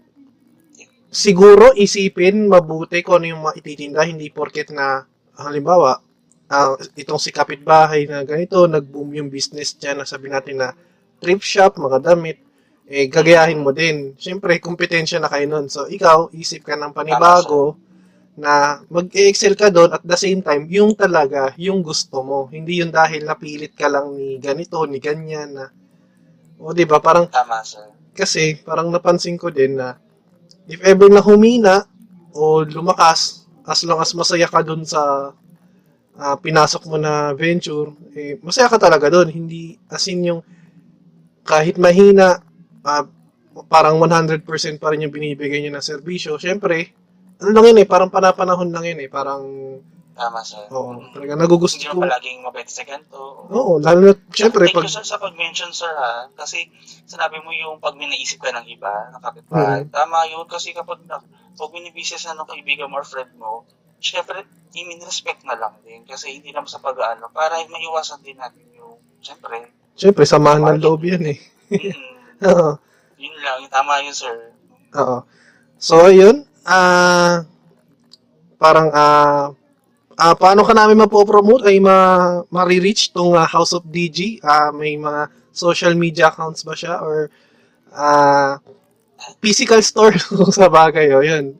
siguro 1.09 1.73
isipin 1.73 2.51
mabuti 2.51 3.01
kung 3.01 3.23
ano 3.23 3.35
yung 3.35 3.43
maititinda, 3.43 4.03
hindi 4.05 4.29
porket 4.29 4.69
na 4.75 5.07
halimbawa, 5.35 6.04
ah, 6.49 6.77
itong 6.97 7.21
si 7.21 7.33
kapitbahay 7.33 8.05
na 8.05 8.21
ganito, 8.21 8.65
nag-boom 8.65 9.17
yung 9.17 9.29
business 9.29 9.77
niya, 9.77 9.97
na 9.97 10.05
sabi 10.05 10.29
natin 10.29 10.61
na 10.61 10.73
thrift 11.17 11.45
shop, 11.45 11.77
mga 11.81 11.99
damit, 12.01 12.37
eh, 12.85 13.09
gagayahin 13.09 13.65
mo 13.65 13.73
din. 13.73 14.13
Siyempre, 14.19 14.61
kompetensya 14.61 15.17
na 15.17 15.29
kayo 15.31 15.49
nun. 15.49 15.65
So, 15.73 15.89
ikaw, 15.89 16.29
isip 16.37 16.61
ka 16.69 16.77
ng 16.77 16.93
panibago 16.93 17.73
na 18.35 18.83
mag-excel 18.91 19.55
ka 19.55 19.71
doon 19.71 19.95
at 19.95 20.03
the 20.03 20.17
same 20.19 20.43
time, 20.43 20.67
yung 20.69 20.93
talaga, 20.93 21.55
yung 21.57 21.81
gusto 21.81 22.21
mo. 22.21 22.51
Hindi 22.51 22.83
yung 22.83 22.93
dahil 22.93 23.25
napilit 23.25 23.73
ka 23.73 23.89
lang 23.89 24.13
ni 24.13 24.37
ganito, 24.37 24.83
ni 24.85 25.01
ganyan 25.01 25.55
na. 25.55 25.65
O, 26.61 26.75
di 26.75 26.85
ba? 26.85 27.01
Parang, 27.01 27.25
Tama 27.31 27.63
sir. 27.65 27.89
kasi, 28.13 28.59
parang 28.61 28.91
napansin 28.93 29.39
ko 29.39 29.49
din 29.49 29.79
na 29.79 29.97
if 30.69 30.81
ever 30.81 31.09
na 31.09 31.21
humina 31.21 31.85
o 32.35 32.65
lumakas, 32.65 33.47
as 33.65 33.81
long 33.87 33.97
as 33.97 34.13
masaya 34.13 34.45
ka 34.45 34.61
doon 34.61 34.85
sa 34.85 35.33
ah, 36.19 36.37
pinasok 36.39 36.83
mo 36.87 36.97
na 36.99 37.31
venture, 37.35 37.91
eh, 38.15 38.39
masaya 38.39 38.71
ka 38.71 38.79
talaga 38.79 39.11
doon. 39.11 39.31
Hindi, 39.31 39.75
as 39.91 40.05
in 40.07 40.27
yung 40.31 40.41
kahit 41.45 41.77
mahina, 41.77 42.39
ah, 42.83 43.05
parang 43.71 43.99
100% 44.01 44.43
pa 44.81 44.91
rin 44.91 45.07
yung 45.07 45.13
binibigay 45.15 45.61
niya 45.63 45.73
ng 45.75 45.83
serbisyo. 45.85 46.35
Siyempre, 46.35 46.91
ano 47.39 47.49
lang 47.51 47.65
yun 47.71 47.81
eh, 47.83 47.87
parang 47.87 48.11
panapanahon 48.11 48.71
lang 48.71 48.85
yun 48.87 48.99
eh, 49.03 49.09
parang, 49.11 49.43
Tama 50.15 50.39
sir. 50.47 50.63
oo, 50.71 51.11
talaga 51.11 51.35
nagugusto 51.35 51.75
Hindi 51.75 51.91
ko. 51.91 51.99
mo 51.99 52.07
palaging 52.07 52.39
mabait 52.39 52.71
sa 52.71 52.87
ganito. 52.87 53.19
Oo, 53.51 53.83
lalo 53.83 53.99
na, 53.99 54.11
siyempre, 54.31 54.71
Thank 54.71 54.79
pag, 54.79 54.87
you 54.87 54.95
sir 54.95 55.03
sa 55.03 55.19
pag-mention 55.19 55.75
sir 55.75 55.91
ha. 55.91 56.31
Kasi 56.31 56.71
sinabi 57.03 57.43
mo 57.43 57.51
yung 57.51 57.83
pag 57.83 57.99
may 57.99 58.07
naisip 58.07 58.39
ka 58.39 58.47
ng 58.55 58.63
iba, 58.71 59.11
ng 59.11 59.19
kapitbahay. 59.19 59.83
Mhm. 59.83 59.91
Tama 59.91 60.23
yun 60.31 60.47
kasi 60.47 60.71
kapag 60.71 61.03
na, 61.03 61.19
pag 61.59 61.71
binibisis 61.75 62.23
na 62.31 62.39
ng 62.39 62.47
kaibigan 62.47 62.87
mo 62.87 63.03
or 63.03 63.07
friend 63.07 63.35
mo, 63.35 63.67
syempre, 64.05 64.45
i-respect 64.77 65.41
na 65.49 65.57
lang 65.57 65.73
din. 65.81 66.05
Kasi 66.05 66.37
hindi 66.37 66.53
naman 66.53 66.69
sa 66.69 66.77
pag-ano. 66.77 67.25
Para 67.33 67.57
maiwasan 67.65 68.21
din 68.21 68.37
natin 68.37 68.61
yung, 68.77 69.01
syempre, 69.25 69.73
siyempre, 69.97 70.23
samahan 70.29 70.77
ng 70.77 70.83
loob 70.85 71.01
yan 71.01 71.25
eh. 71.33 71.39
mm, 71.73 72.45
Oo. 72.53 72.77
yun 73.17 73.35
lang. 73.41 73.65
Tama 73.73 74.05
yun 74.05 74.13
sir. 74.13 74.53
Oo. 74.93 75.25
So, 75.81 76.05
ayun. 76.05 76.45
Ah, 76.61 77.41
parang, 78.61 78.93
ah, 78.93 79.49
ah, 80.21 80.35
paano 80.37 80.61
ka 80.61 80.77
namin 80.77 81.01
mapopromote 81.01 81.65
ay 81.65 81.81
ma, 81.81 81.97
ma-reach 82.53 83.09
tong 83.09 83.33
ah, 83.33 83.49
House 83.49 83.73
of 83.73 83.87
DG? 83.89 84.43
Ah, 84.45 84.69
may 84.69 84.93
mga 84.93 85.33
social 85.55 85.97
media 85.97 86.29
accounts 86.29 86.61
ba 86.61 86.77
siya? 86.77 87.01
Or, 87.01 87.33
ah, 87.95 88.59
physical 89.39 89.81
store 89.81 90.15
sa 90.57 90.67
bagay, 90.67 91.11
o 91.15 91.23
yun. 91.23 91.55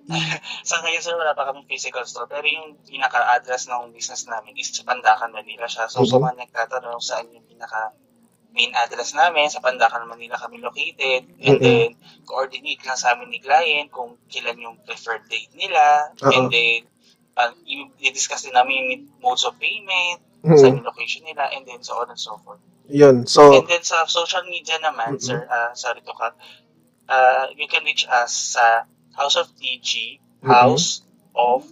Sa 0.68 0.80
ngayon 0.84 1.02
sir, 1.02 1.16
wala 1.16 1.34
pa 1.34 1.48
kaming 1.50 1.68
physical 1.70 2.04
store. 2.04 2.28
Pero 2.28 2.46
yung 2.46 2.76
pinaka-address 2.84 3.72
ng 3.72 3.96
business 3.96 4.28
namin 4.28 4.54
is 4.60 4.72
sa 4.72 4.84
Pandacan, 4.84 5.32
Manila 5.32 5.66
siya. 5.66 5.88
So, 5.88 6.04
sa 6.04 6.20
Mhm. 6.20 6.24
mga 6.24 6.36
nagtatanong 6.46 7.02
saan 7.02 7.32
yung 7.32 7.46
pinaka 7.48 7.96
main 8.56 8.72
address 8.72 9.12
namin, 9.12 9.52
sa 9.52 9.60
Pandacan, 9.60 10.08
Manila 10.08 10.40
kami 10.40 10.64
located. 10.64 11.28
And 11.44 11.60
Mhm. 11.60 11.64
then, 11.64 11.90
coordinate 12.24 12.84
lang 12.88 12.96
sa 12.96 13.12
amin 13.16 13.28
ni 13.32 13.40
client 13.44 13.92
kung 13.92 14.16
kailan 14.32 14.60
yung 14.64 14.80
preferred 14.88 15.28
date 15.28 15.52
nila. 15.56 16.12
Oo. 16.24 16.32
And 16.32 16.48
then, 16.48 16.80
uh, 17.36 17.52
i-discuss 18.00 18.48
din 18.48 18.56
namin 18.56 18.76
yung 18.76 18.92
modes 19.20 19.44
of 19.44 19.60
payment, 19.60 20.24
sa 20.46 20.72
Mhm. 20.72 20.86
location 20.88 21.26
nila, 21.28 21.52
and 21.52 21.68
then 21.68 21.82
so 21.84 22.00
on 22.00 22.08
and 22.08 22.22
so 22.22 22.40
forth. 22.48 22.62
Yun. 22.88 23.26
So, 23.26 23.50
And 23.50 23.66
then 23.66 23.82
sa 23.82 24.06
social 24.06 24.46
media 24.46 24.78
naman, 24.78 25.18
Mhm. 25.18 25.26
sir, 25.26 25.42
uh, 25.50 25.74
sorry 25.74 26.06
to 26.06 26.14
cut, 26.14 26.38
uh, 27.08 27.46
you 27.54 27.68
can 27.68 27.84
reach 27.84 28.06
us 28.08 28.56
sa 28.56 28.86
House 29.14 29.36
of 29.36 29.48
DG, 29.56 30.20
Mhm. 30.44 30.50
House 30.50 31.02
of 31.34 31.64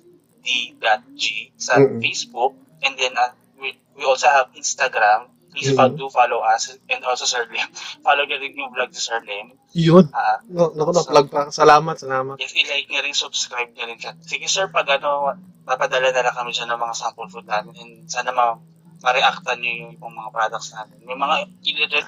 D.G 0.43 1.23
sa 1.55 1.79
Mhm. 1.79 1.99
Facebook, 1.99 2.53
and 2.83 2.93
then 2.95 3.13
uh, 3.15 3.31
we, 3.55 3.71
we 3.95 4.03
also 4.03 4.27
have 4.27 4.51
Instagram. 4.53 5.31
Please 5.53 5.69
Mhm. 5.71 5.77
fo- 5.77 5.93
do 5.93 6.09
follow 6.09 6.41
us, 6.41 6.73
and 6.89 7.01
also 7.05 7.23
Sir 7.23 7.45
Lim. 7.45 7.63
follow 8.05 8.25
nyo 8.25 8.37
rin 8.41 8.57
yung 8.57 8.73
vlog 8.73 8.89
ni 8.89 8.99
Sir 8.99 9.21
Lim. 9.21 9.53
yun. 9.71 10.05
Uh, 10.09 10.37
No, 10.49 10.73
naku, 10.73 10.91
na-plug 10.93 11.27
pa. 11.29 11.47
Salamat, 11.49 11.95
salamat. 11.95 12.35
if 12.41 12.51
i-like 12.53 12.89
nyo 12.89 13.01
rin, 13.01 13.13
subscribe 13.13 13.69
nyo 13.71 13.85
rin. 13.85 13.97
Sige 14.21 14.49
sir, 14.49 14.67
pag 14.69 14.89
ano, 14.89 15.33
papadala 15.63 16.09
na 16.09 16.25
lang 16.25 16.35
kami 16.35 16.51
dyan 16.51 16.69
ng 16.69 16.81
mga 16.81 16.95
sample 16.97 17.29
food 17.29 17.45
namin, 17.45 17.73
and 17.77 17.93
sana 18.09 18.33
ma 18.33 18.57
ma-reactan 19.03 19.59
nyo 19.59 19.71
yung, 19.83 19.93
yung 19.99 20.15
mga 20.15 20.29
products 20.31 20.71
natin. 20.71 20.97
May 21.03 21.17
mga, 21.19 21.35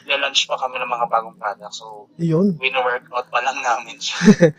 i-launch 0.08 0.48
pa 0.48 0.56
kami 0.56 0.80
ng 0.80 0.88
mga 0.88 1.06
bagong 1.12 1.36
products. 1.36 1.84
So, 1.84 2.08
Yun. 2.16 2.56
wino-workout 2.56 3.28
pa 3.28 3.40
lang 3.44 3.60
namin 3.60 4.00
siya. 4.00 4.18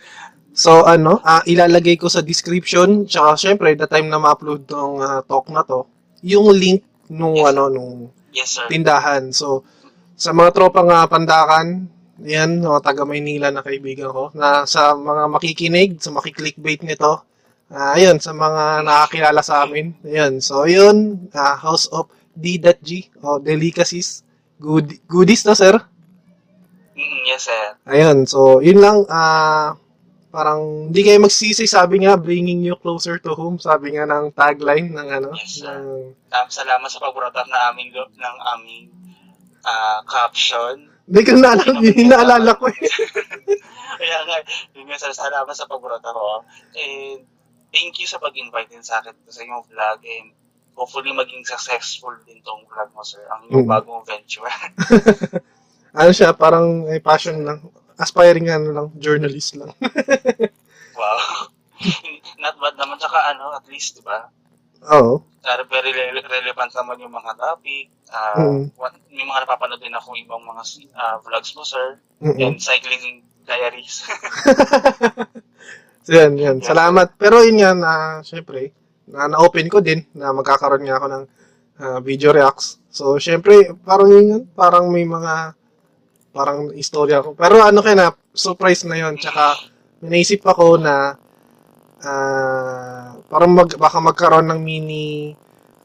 So 0.57 0.88
ano, 0.88 1.20
ah, 1.20 1.44
ilalagay 1.44 2.01
ko 2.01 2.09
sa 2.09 2.25
description 2.25 3.05
tsaka 3.05 3.37
syempre 3.37 3.77
the 3.77 3.85
time 3.85 4.09
na 4.09 4.16
ma-upload 4.16 4.64
tong 4.64 5.05
ah, 5.05 5.20
talk 5.20 5.53
na 5.53 5.61
to, 5.61 5.85
yung 6.25 6.49
link 6.57 6.81
nung 7.12 7.37
Yes. 7.37 7.53
ano 7.53 7.62
nung 7.68 8.09
Yes, 8.33 8.57
sir. 8.57 8.64
tindahan. 8.64 9.37
So 9.37 9.68
sa 10.16 10.33
mga 10.33 10.57
tropang 10.57 10.88
ah, 10.88 11.05
pandakan, 11.05 11.92
yan, 12.25 12.64
mga 12.64 12.81
taga 12.81 13.05
Maynila 13.05 13.53
na 13.53 13.61
kaibigan 13.61 14.09
ko, 14.09 14.33
na 14.33 14.64
sa 14.64 14.96
mga 14.96 15.29
makikinig, 15.29 16.01
sa 16.01 16.09
makiklickbait 16.16 16.81
nito, 16.88 17.20
ah, 17.68 17.92
ayun, 17.92 18.16
sa 18.16 18.33
mga 18.33 18.81
nakakilala 18.81 19.44
sa 19.44 19.68
amin, 19.68 19.92
ayun. 20.01 20.40
So, 20.40 20.64
yun, 20.64 21.29
ah, 21.37 21.61
House 21.61 21.85
of 21.92 22.09
D.G. 22.37 22.88
o 23.25 23.40
Delicacies. 23.40 24.22
Good, 24.57 25.01
goodies 25.09 25.42
to, 25.44 25.57
sir. 25.57 25.77
Mm, 26.96 27.20
yes, 27.29 27.49
sir. 27.49 27.77
Ayun, 27.85 28.25
so, 28.25 28.61
yun 28.61 28.81
lang, 28.81 29.05
ah, 29.09 29.77
parang, 30.33 30.88
hindi 30.88 31.01
kayo 31.05 31.20
magsisi, 31.20 31.68
sabi 31.68 32.05
nga, 32.05 32.16
bringing 32.16 32.64
you 32.64 32.77
closer 32.81 33.20
to 33.20 33.37
home, 33.37 33.61
sabi 33.61 33.96
nga 33.96 34.09
ng 34.09 34.33
tagline 34.33 34.92
ng 34.92 35.09
ano, 35.12 35.29
Yes, 35.37 35.61
sir. 35.61 35.72
ng, 35.72 36.12
Um, 36.37 36.49
salamat 36.53 36.88
sa 36.88 37.01
pag-brought 37.01 37.33
up 37.33 37.49
na 37.49 37.72
aming, 37.72 37.92
ng 37.92 38.37
aming 38.57 38.92
ah, 39.64 40.01
caption. 40.05 40.92
hindi 41.09 41.20
ko 41.25 41.33
naalala, 41.37 41.81
yun 41.81 42.09
naalala 42.09 42.51
ko 42.57 42.68
eh. 42.68 42.77
Kaya 44.01 44.18
nga, 44.29 44.37
yun 44.77 44.85
nga, 44.88 44.96
salamat 45.01 45.55
sa 45.57 45.68
pag-brought 45.68 46.05
ako. 46.05 46.44
And 46.77 47.25
thank 47.72 48.01
you 48.01 48.09
sa 48.09 48.16
pag-invite 48.16 48.72
din 48.72 48.81
sa 48.81 49.01
akin 49.01 49.12
sa 49.29 49.44
inyong 49.44 49.64
vlog 49.68 50.01
and 50.01 50.33
hopefully 50.76 51.10
maging 51.10 51.40
successful 51.42 52.12
din 52.28 52.38
tong 52.44 52.62
vlog 52.68 52.92
mo, 52.92 53.00
sir. 53.02 53.24
Ang 53.32 53.64
Mm. 53.64 53.66
bagong 53.66 54.04
venture. 54.04 54.44
ano 55.98 56.10
siya, 56.12 56.36
parang 56.36 56.84
may 56.84 57.00
passion 57.00 57.40
lang. 57.42 57.64
Aspiring 57.96 58.52
ano 58.52 58.68
lang, 58.70 58.86
journalist 59.00 59.56
lang. 59.56 59.72
wow. 61.00 61.48
Not 62.44 62.60
bad 62.60 62.76
naman. 62.76 63.00
Tsaka 63.00 63.32
ano, 63.32 63.56
at 63.56 63.64
least, 63.72 63.96
di 63.96 64.04
ba? 64.04 64.28
Oo. 64.92 65.24
Uh, 65.46 65.62
very 65.72 65.94
rele- 65.96 66.26
relevant 66.28 66.68
naman 66.76 67.00
yung 67.00 67.14
mga 67.16 67.32
topic. 67.40 67.88
Uh, 68.12 68.36
Mm. 68.36 68.64
what- 68.76 69.00
may 69.08 69.24
mga 69.24 69.48
napapanood 69.48 69.80
din 69.80 69.96
ako 69.96 70.12
ibang 70.20 70.44
mga 70.44 70.62
ah, 70.92 71.16
vlogs 71.24 71.56
mo, 71.56 71.64
sir. 71.64 71.96
Mm-mm. 72.20 72.36
And 72.36 72.60
cycling 72.60 73.24
diaries. 73.48 74.04
So, 76.06 76.14
yan, 76.14 76.38
yan. 76.38 76.56
Salamat. 76.62 77.18
Pero 77.18 77.42
yun 77.42 77.58
yan, 77.58 77.78
na 77.82 78.22
syempre, 78.22 78.70
na, 79.11 79.31
na-open 79.31 79.66
ko 79.71 79.79
din 79.81 80.03
na 80.14 80.35
magkakaroon 80.35 80.85
nga 80.87 80.97
ako 80.99 81.07
ng 81.11 81.25
ah, 81.83 81.99
video 82.03 82.31
reacts. 82.35 82.79
So, 82.90 83.21
syempre, 83.21 83.75
parang 83.85 84.09
yun 84.09 84.49
parang 84.57 84.88
may 84.88 85.05
mga, 85.05 85.53
parang 86.33 86.73
istorya 86.73 87.21
ko. 87.23 87.37
Pero 87.37 87.61
ano 87.61 87.81
kaya 87.81 87.97
na, 87.97 88.09
surprise 88.33 88.85
na 88.85 88.97
yun. 88.97 89.14
Tsaka, 89.16 89.57
naisip 90.05 90.42
ako 90.45 90.81
na, 90.81 91.14
ah, 92.03 93.16
parang 93.29 93.53
mag, 93.53 93.71
baka 93.77 93.99
magkaroon 94.01 94.49
ng 94.51 94.61
mini 94.61 95.33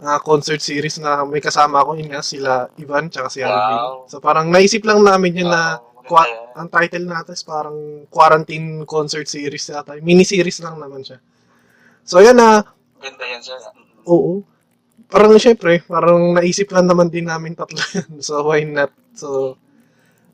ah, 0.02 0.18
concert 0.20 0.60
series 0.60 0.98
na 0.98 1.22
may 1.28 1.40
kasama 1.40 1.82
ako 1.82 1.98
yun 2.00 2.10
nga, 2.10 2.22
sila 2.26 2.68
Ivan, 2.78 3.08
tsaka 3.08 3.28
si 3.30 3.40
Alvin. 3.46 3.78
Wow. 3.78 4.10
So, 4.10 4.18
parang 4.18 4.50
naisip 4.50 4.82
lang 4.84 5.04
namin 5.06 5.46
yun 5.46 5.52
na, 5.52 5.78
Wow, 6.02 6.18
Qua- 6.18 6.26
maganda 6.26 6.34
yan. 6.34 6.58
ang 6.58 6.70
title 6.74 7.06
natin 7.06 7.34
is 7.38 7.44
parang 7.46 7.78
quarantine 8.10 8.68
concert 8.90 9.30
series 9.30 9.70
yata. 9.70 9.94
Mini 10.02 10.26
series 10.26 10.58
lang 10.66 10.82
naman 10.82 11.06
siya. 11.06 11.22
So 12.02 12.18
yan 12.18 12.42
na, 12.42 12.66
Ganda 13.02 13.26
yan, 13.26 13.42
sir. 13.42 13.58
Oo. 14.06 14.46
Parang 15.12 15.36
syempre, 15.36 15.84
parang 15.84 16.32
naisip 16.32 16.72
lang 16.72 16.88
naman 16.88 17.12
din 17.12 17.28
namin 17.28 17.52
tatlo 17.52 17.82
yan. 17.98 18.22
So 18.24 18.48
why 18.48 18.64
not? 18.64 18.94
So, 19.12 19.58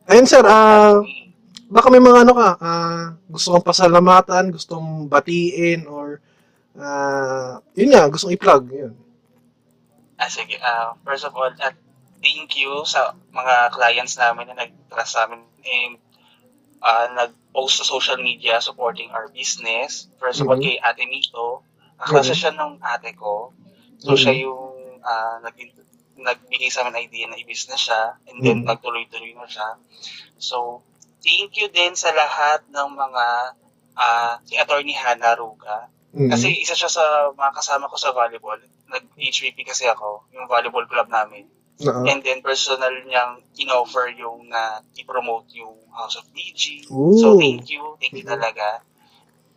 ayun 0.06 0.28
sir, 0.28 0.44
ah, 0.46 1.02
Mm. 1.02 1.34
baka 1.68 1.88
may 1.90 2.00
mga 2.00 2.24
ano 2.24 2.34
ka, 2.36 2.50
ah, 2.62 3.06
gusto 3.28 3.52
kong 3.52 3.66
pasalamatan, 3.66 4.54
gusto 4.54 4.78
mong 4.78 5.10
batiin, 5.10 5.84
or, 5.90 6.22
ah, 6.78 7.58
yun 7.74 7.92
nga, 7.92 8.08
gusto 8.08 8.30
kong 8.30 8.38
i-plug. 8.38 8.64
Yun. 8.70 8.94
Ah, 10.16 10.30
sige. 10.30 10.56
Ah, 10.60 10.94
first 11.04 11.26
of 11.26 11.34
all, 11.34 11.50
at 11.58 11.76
thank 12.20 12.56
you 12.56 12.82
sa 12.84 13.14
mga 13.30 13.70
clients 13.72 14.16
namin 14.16 14.48
na 14.48 14.58
nag-trust 14.58 15.14
sa 15.14 15.26
amin 15.26 15.44
and 15.64 15.98
ah, 16.80 17.10
nag-post 17.12 17.82
sa 17.82 17.86
social 17.86 18.18
media 18.18 18.62
supporting 18.62 19.10
our 19.10 19.28
business. 19.30 20.08
First 20.18 20.40
of 20.40 20.48
all, 20.48 20.56
Mhm. 20.56 20.64
kay 20.64 20.78
Ate 20.80 21.04
Mito. 21.04 21.66
Kaklase 21.98 22.34
Mhm. 22.34 22.40
siya 22.40 22.52
ng 22.54 22.74
ate 22.82 23.12
ko. 23.18 23.52
So, 23.98 24.14
Mhm. 24.14 24.20
siya 24.22 24.34
yung 24.46 24.66
ah, 25.08 25.40
nag 25.40 25.56
nagbigay 26.18 26.68
sa 26.74 26.82
amin 26.84 26.98
idea 27.08 27.30
na 27.30 27.38
i-business 27.38 27.88
siya 27.88 28.18
and 28.28 28.42
then 28.42 28.66
Mhm. 28.66 28.68
nagtuloy-tuloy 28.68 29.38
na 29.38 29.46
siya. 29.46 29.78
So, 30.42 30.82
thank 31.22 31.54
you 31.58 31.70
din 31.70 31.94
sa 31.94 32.10
lahat 32.12 32.66
ng 32.70 32.90
mga 32.98 33.26
ah, 33.98 34.38
si 34.46 34.54
Attorney 34.58 34.94
Hannah 34.94 35.34
Ruga. 35.38 35.90
Mhm. 36.14 36.30
Kasi 36.30 36.54
isa 36.54 36.78
siya 36.78 36.90
sa 36.90 37.04
mga 37.34 37.52
kasama 37.56 37.90
ko 37.90 37.98
sa 37.98 38.14
volleyball. 38.14 38.62
Nag-HVP 38.90 39.66
kasi 39.66 39.90
ako, 39.90 40.30
yung 40.34 40.46
volleyball 40.46 40.86
club 40.86 41.10
namin. 41.10 41.50
Oo. 41.86 42.06
And 42.10 42.22
then 42.26 42.42
personal 42.42 42.94
niyang 43.06 43.42
in-offer 43.58 44.10
yung 44.18 44.50
na 44.50 44.82
i-promote 44.98 45.50
yung 45.54 45.78
House 45.94 46.18
of 46.18 46.26
DG. 46.34 46.90
Ooh. 46.94 47.14
So 47.18 47.38
thank 47.38 47.70
you, 47.70 47.98
thank 48.02 48.18
you 48.18 48.26
Mhm. 48.26 48.34
talaga. 48.38 48.82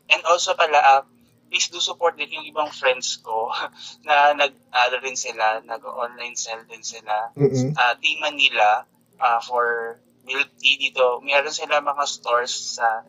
And 0.09 0.21
also 0.29 0.53
pala, 0.57 0.81
ah, 0.81 1.03
please 1.51 1.67
do 1.69 1.83
support 1.83 2.15
din 2.15 2.31
yung 2.31 2.47
ibang 2.47 2.71
friends 2.71 3.19
ko 3.19 3.51
na 4.07 4.33
nag-ano 4.39 4.97
rin 5.03 5.19
sila, 5.19 5.59
nag-online 5.67 6.39
sell 6.39 6.63
din 6.71 6.87
sila. 6.87 7.35
Mhm. 7.35 7.75
Uh, 7.75 7.95
Team 7.99 8.23
Manila 8.23 8.87
ah, 9.19 9.43
for 9.43 9.99
milk 10.23 10.49
tea 10.63 10.79
dito. 10.79 11.19
Meron 11.27 11.51
sila 11.51 11.83
mga 11.83 12.05
stores 12.07 12.79
sa 12.79 13.03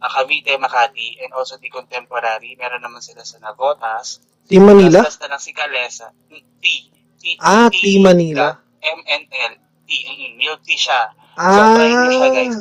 ah, 0.00 0.10
Cavite, 0.10 0.54
Makati, 0.54 1.18
and 1.20 1.34
also 1.34 1.58
the 1.58 1.68
Contemporary. 1.68 2.54
Meron 2.54 2.80
naman 2.80 3.02
sila 3.02 3.26
sa 3.26 3.42
Nagotas. 3.42 4.22
Team 4.46 4.70
Manila? 4.70 5.02
Last 5.02 5.18
na 5.20 5.34
lang 5.34 5.42
si 5.42 5.50
Calesa. 5.50 6.14
Tea. 6.62 6.94
Tea. 7.18 7.36
Ah, 7.42 7.68
Team 7.68 8.06
Manila. 8.06 8.54
MNL. 8.80 9.52
Tea. 9.84 10.02
Mm, 10.06 10.38
milk 10.38 10.62
tea 10.62 10.78
siya. 10.78 11.10
try 11.74 11.90
niyo 11.90 12.10
siya, 12.14 12.28
guys. 12.30 12.58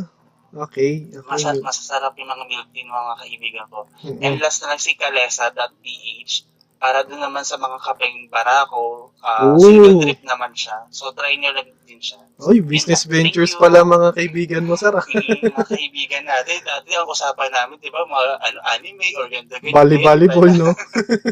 Ah, 0.50 0.66
okay. 0.66 1.06
okay. 1.14 1.30
Masa, 1.30 1.54
masasarap 1.62 2.14
yung 2.18 2.30
mga 2.30 2.46
milk 2.50 2.68
tea 2.74 2.86
ng 2.86 2.94
mga 2.94 3.16
kaibigan 3.22 3.66
ko. 3.70 3.80
Mhm. 4.02 4.20
And 4.26 4.36
last 4.42 4.66
na 4.66 4.74
lang 4.74 4.82
si 4.82 4.98
Calesa.ph 4.98 6.34
para 6.80 7.04
doon 7.04 7.20
naman 7.20 7.44
sa 7.44 7.60
mga 7.60 7.76
kapeng 7.84 8.32
barako, 8.32 9.12
uh, 9.20 9.52
Ooh. 9.52 9.60
single 9.60 10.00
trip 10.00 10.24
naman 10.24 10.56
siya. 10.56 10.88
So 10.96 11.12
try 11.12 11.36
nyo 11.36 11.52
lang 11.52 11.68
din 11.84 12.00
siya. 12.00 12.24
Oy, 12.40 12.64
business 12.64 13.04
Thank 13.04 13.36
ventures 13.36 13.52
you. 13.52 13.60
pala 13.60 13.84
mga 13.84 14.16
kaibigan 14.16 14.64
mo, 14.64 14.80
sir. 14.80 14.96
ah. 14.96 15.04
Mm, 15.04 15.52
mga 15.52 15.68
kaibigan 15.76 16.24
natin, 16.24 16.64
dati 16.64 16.96
ang 16.96 17.04
usapan 17.12 17.52
namin, 17.52 17.84
di 17.84 17.92
ba, 17.92 18.00
mga 18.08 18.32
ano, 18.48 18.60
anime 18.80 19.08
or 19.20 19.28
ganda 19.28 19.60
ganyan. 19.60 19.76
Bali-volleyball, 19.76 20.52
no? 20.56 20.72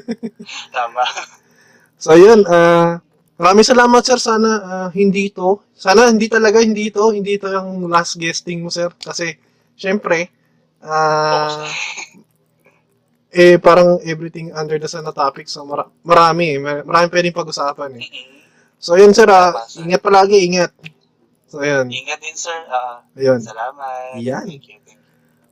Tama. 0.76 1.04
So, 1.96 2.20
yun. 2.20 2.44
ah 2.52 3.00
maraming 3.38 3.66
salamat, 3.66 4.02
sir. 4.04 4.20
Sana 4.20 4.50
ah, 4.62 4.90
hindi 4.94 5.30
ito. 5.32 5.64
Sana 5.74 6.10
hindi 6.10 6.28
talaga 6.28 6.62
hindi 6.62 6.90
ito. 6.90 7.10
Hindi 7.14 7.38
ito 7.38 7.48
yung 7.50 7.88
last 7.88 8.18
guesting 8.18 8.62
mo, 8.66 8.70
sir. 8.70 8.90
Kasi, 8.98 9.38
syempre, 9.78 10.30
ah 10.82 11.66
eh, 13.32 13.62
parang 13.62 14.02
everything 14.02 14.50
under 14.54 14.82
the 14.82 14.90
sun 14.90 15.06
na 15.06 15.14
topic. 15.14 15.46
So, 15.46 15.62
mara- 15.62 15.92
marami 16.02 16.58
eh. 16.58 16.60
Mar- 16.60 16.86
Marami 16.86 17.08
pwedeng 17.14 17.36
pag-usapan 17.38 18.02
eh. 18.02 18.04
So, 18.82 18.98
yun, 18.98 19.14
sir. 19.14 19.30
sir. 19.30 19.86
ingat 19.86 20.02
palagi, 20.02 20.38
ingat. 20.48 20.74
So, 21.46 21.62
yun. 21.62 21.90
Ingat 21.90 22.20
din, 22.22 22.36
sir. 22.38 22.58
Ah, 22.70 23.06
Ayun. 23.14 23.40
salamat. 23.42 24.18
Yan. 24.22 24.46
Thank 24.50 24.66
you. 24.66 24.78
Thank 24.82 24.98
you. 24.98 24.98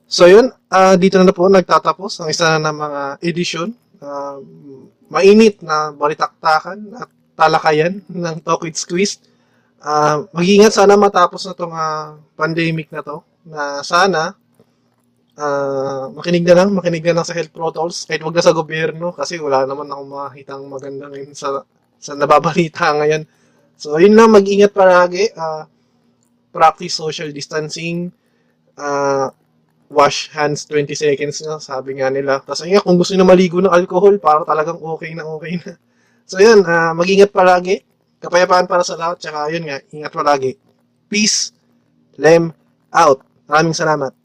So 0.06 0.30
yun, 0.30 0.54
ah, 0.70 0.94
dito 0.94 1.18
na 1.18 1.34
po 1.34 1.50
nagtatapos 1.50 2.22
ang 2.22 2.30
isa 2.30 2.62
na 2.62 2.70
mga 2.70 3.18
edisyon. 3.26 3.74
ah, 3.98 4.38
mainit 5.10 5.62
na 5.66 5.90
balitaktakan 5.90 6.94
at 6.94 7.10
talakayan 7.36 8.00
ng 8.08 8.36
Talk 8.42 8.64
with 8.64 8.74
Squeeze. 8.80 9.20
Ah, 9.84 10.24
mag-ingat 10.32 10.72
sana 10.74 10.96
matapos 10.96 11.44
na 11.46 11.54
tong 11.54 11.74
ah, 11.76 12.16
pandemic 12.34 12.88
na 12.90 13.04
to. 13.04 13.20
Na 13.46 13.84
sana 13.84 14.34
ah, 15.38 16.08
makinig 16.16 16.42
na 16.48 16.56
lang, 16.56 16.68
makinig 16.72 17.04
na 17.04 17.20
lang 17.20 17.26
sa 17.28 17.36
health 17.36 17.52
protocols 17.52 18.08
kahit 18.08 18.24
wag 18.24 18.34
na 18.34 18.44
sa 18.44 18.56
gobyerno 18.56 19.12
kasi 19.12 19.36
wala 19.38 19.68
naman 19.68 19.86
akong 19.92 20.10
makitang 20.10 20.64
maganda 20.66 21.12
ngayon 21.12 21.36
sa 21.36 21.62
sa 22.00 22.16
nababalita 22.16 22.92
ngayon. 22.98 23.22
So 23.76 24.00
yun 24.00 24.16
lang, 24.16 24.32
mag-ingat 24.32 24.72
palagi. 24.72 25.30
ah, 25.36 25.68
practice 26.50 26.96
social 26.96 27.30
distancing. 27.30 28.10
ah 28.80 29.30
wash 29.90 30.30
hands 30.34 30.66
20 30.66 30.94
seconds 30.98 31.42
na, 31.46 31.62
sabi 31.62 31.98
nga 31.98 32.10
nila. 32.10 32.42
Tapos 32.42 32.66
ayun, 32.66 32.82
kung 32.82 32.98
gusto 32.98 33.14
nyo 33.14 33.26
maligo 33.26 33.62
ng 33.62 33.70
alcohol, 33.70 34.18
para 34.18 34.42
talagang 34.42 34.78
okay 34.82 35.14
na 35.14 35.26
okay 35.26 35.62
na. 35.62 35.78
So 36.26 36.42
yun, 36.42 36.66
ah, 36.66 36.90
mag-ingat 36.90 37.30
palagi. 37.30 37.86
Kapayapaan 38.18 38.66
para 38.66 38.82
sa 38.82 38.98
lahat. 38.98 39.22
Tsaka 39.22 39.46
yun 39.54 39.70
nga, 39.70 39.78
ingat 39.94 40.10
palagi. 40.10 40.58
Peace. 41.06 41.54
Lem 42.18 42.50
out. 42.90 43.22
Maraming 43.46 43.76
salamat. 43.76 44.15